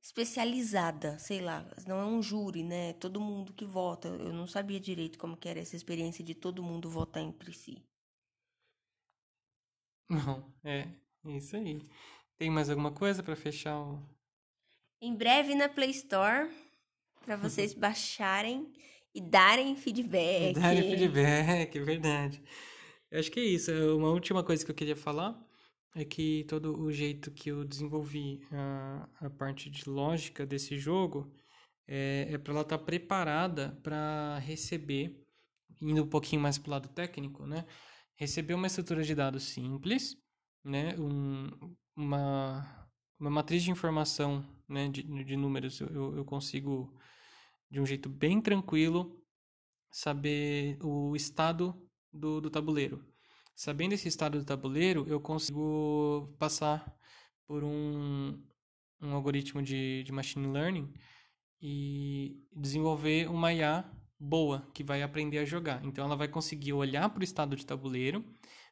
[0.03, 2.91] especializada, sei lá, não é um júri, né?
[2.93, 4.09] Todo mundo que vota.
[4.09, 7.81] Eu não sabia direito como que era essa experiência de todo mundo votar entre si.
[10.09, 10.89] Não, é
[11.25, 11.81] isso aí.
[12.37, 14.03] Tem mais alguma coisa para fechar o
[15.01, 16.49] em breve na Play Store
[17.25, 18.71] para vocês baixarem
[19.13, 20.53] e darem feedback.
[20.55, 22.41] Darem feedback, é verdade.
[23.11, 23.71] Eu acho que é isso.
[23.97, 25.37] Uma última coisa que eu queria falar
[25.95, 31.31] é que todo o jeito que eu desenvolvi a, a parte de lógica desse jogo
[31.87, 35.21] é, é para ela estar tá preparada para receber,
[35.81, 37.65] indo um pouquinho mais para o lado técnico, né?
[38.15, 40.15] Receber uma estrutura de dados simples,
[40.63, 40.95] né?
[40.97, 41.49] Um,
[41.95, 42.83] uma
[43.23, 46.93] uma matriz de informação né, de, de números, eu, eu consigo,
[47.71, 49.17] de um jeito bem tranquilo,
[49.89, 51.73] saber o estado
[52.11, 53.01] do, do tabuleiro.
[53.55, 56.91] Sabendo esse estado do tabuleiro, eu consigo passar
[57.45, 58.41] por um,
[59.01, 60.91] um algoritmo de, de machine learning
[61.61, 63.85] e desenvolver uma IA
[64.19, 65.83] boa que vai aprender a jogar.
[65.85, 68.25] Então, ela vai conseguir olhar para o estado de tabuleiro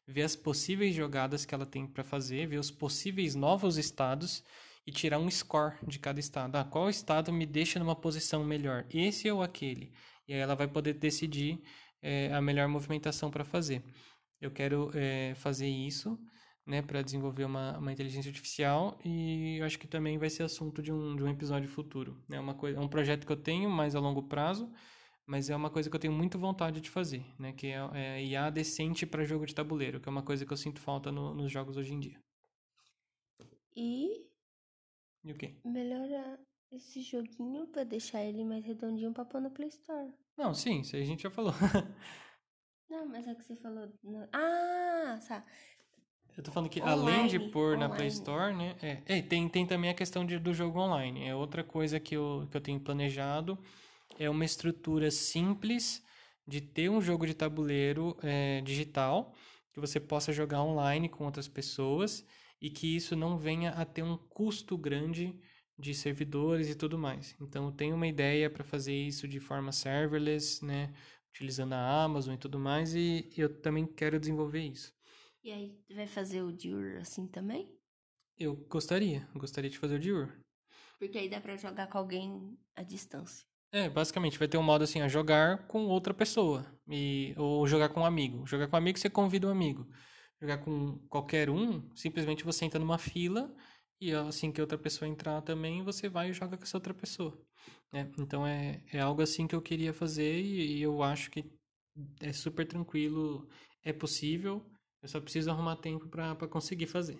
[0.06, 4.42] ver as possíveis jogadas que ela tem para fazer, ver os possíveis novos estados
[4.86, 6.56] e tirar um score de cada estado.
[6.56, 8.84] Ah, qual estado me deixa numa posição melhor?
[8.90, 9.92] Esse ou aquele?
[10.26, 11.62] E aí ela vai poder decidir
[12.00, 13.82] é, a melhor movimentação para fazer.
[14.42, 16.18] Eu quero é, fazer isso
[16.66, 20.82] né, para desenvolver uma, uma inteligência artificial e eu acho que também vai ser assunto
[20.82, 22.20] de um, de um episódio futuro.
[22.28, 24.68] É uma coisa, é um projeto que eu tenho mais a longo prazo,
[25.24, 27.52] mas é uma coisa que eu tenho muito vontade de fazer, né?
[27.52, 30.56] Que é, é IA decente para jogo de tabuleiro, que é uma coisa que eu
[30.56, 32.20] sinto falta no, nos jogos hoje em dia.
[33.76, 34.26] E.
[35.22, 35.54] E o quê?
[35.64, 36.36] Melhora
[36.72, 40.12] esse joguinho para deixar ele mais redondinho para pôr no Play Store.
[40.36, 41.52] Não, sim, isso aí a gente já falou.
[42.92, 43.90] Não, mas é que você falou.
[44.04, 44.28] No...
[44.30, 45.42] Ah, tá.
[46.36, 47.88] Eu tô falando que online, além de pôr online.
[47.88, 48.76] na Play Store, né?
[48.82, 51.26] É, é, tem, tem também a questão de, do jogo online.
[51.26, 53.58] É outra coisa que eu, que eu tenho planejado
[54.18, 56.04] é uma estrutura simples
[56.46, 59.34] de ter um jogo de tabuleiro é, digital
[59.72, 62.22] que você possa jogar online com outras pessoas
[62.60, 65.34] e que isso não venha a ter um custo grande
[65.78, 67.34] de servidores e tudo mais.
[67.40, 70.92] Então, eu tenho uma ideia para fazer isso de forma serverless, né,
[71.32, 74.92] utilizando a Amazon e tudo mais, e eu também quero desenvolver isso.
[75.42, 77.74] E aí, vai fazer o Diur assim também?
[78.38, 80.32] Eu gostaria, gostaria de fazer o Diur.
[80.98, 83.44] Porque aí dá para jogar com alguém à distância.
[83.72, 86.66] É, basicamente, vai ter um modo assim, a jogar com outra pessoa.
[86.88, 88.46] E, ou jogar com um amigo.
[88.46, 89.88] Jogar com um amigo, você convida um amigo.
[90.40, 93.52] Jogar com qualquer um, simplesmente você entra numa fila
[94.02, 97.38] e assim que outra pessoa entrar também, você vai e joga com essa outra pessoa.
[97.92, 101.44] É, então é, é algo assim que eu queria fazer e, e eu acho que
[102.20, 103.48] é super tranquilo,
[103.84, 104.64] é possível.
[105.00, 107.18] Eu só preciso arrumar tempo para conseguir fazer.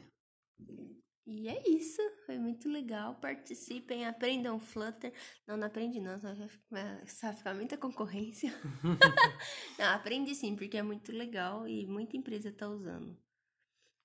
[1.25, 3.15] E é isso, foi muito legal.
[3.15, 5.13] Participem, aprendam Flutter.
[5.47, 8.53] Não, não aprende não, vai ficar muita concorrência.
[9.79, 13.17] não, aprende sim, porque é muito legal e muita empresa está usando.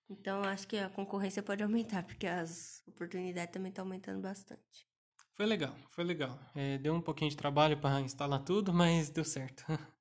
[0.09, 4.87] Então, acho que a concorrência pode aumentar, porque as oportunidades também estão aumentando bastante.
[5.35, 6.39] Foi legal, foi legal.
[6.55, 9.63] É, deu um pouquinho de trabalho para instalar tudo, mas deu certo.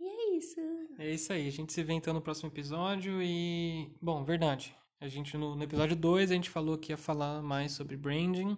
[0.00, 0.60] E é isso.
[0.96, 1.48] É isso aí.
[1.48, 3.92] A gente se vê então no próximo episódio e.
[4.00, 4.72] Bom, verdade.
[5.00, 8.56] A gente, no, no episódio 2, a gente falou que ia falar mais sobre branding.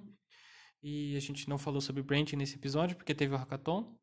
[0.82, 3.96] E a gente não falou sobre branding nesse episódio, porque teve o hackathon.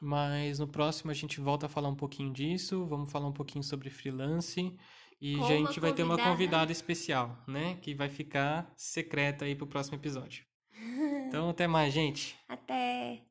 [0.00, 2.86] Mas no próximo a gente volta a falar um pouquinho disso.
[2.86, 4.76] Vamos falar um pouquinho sobre freelance.
[5.20, 7.76] E a gente vai ter uma convidada especial, né?
[7.82, 10.44] Que vai ficar secreta aí pro próximo episódio.
[11.28, 12.34] Então, até mais, gente.
[12.48, 13.27] Até.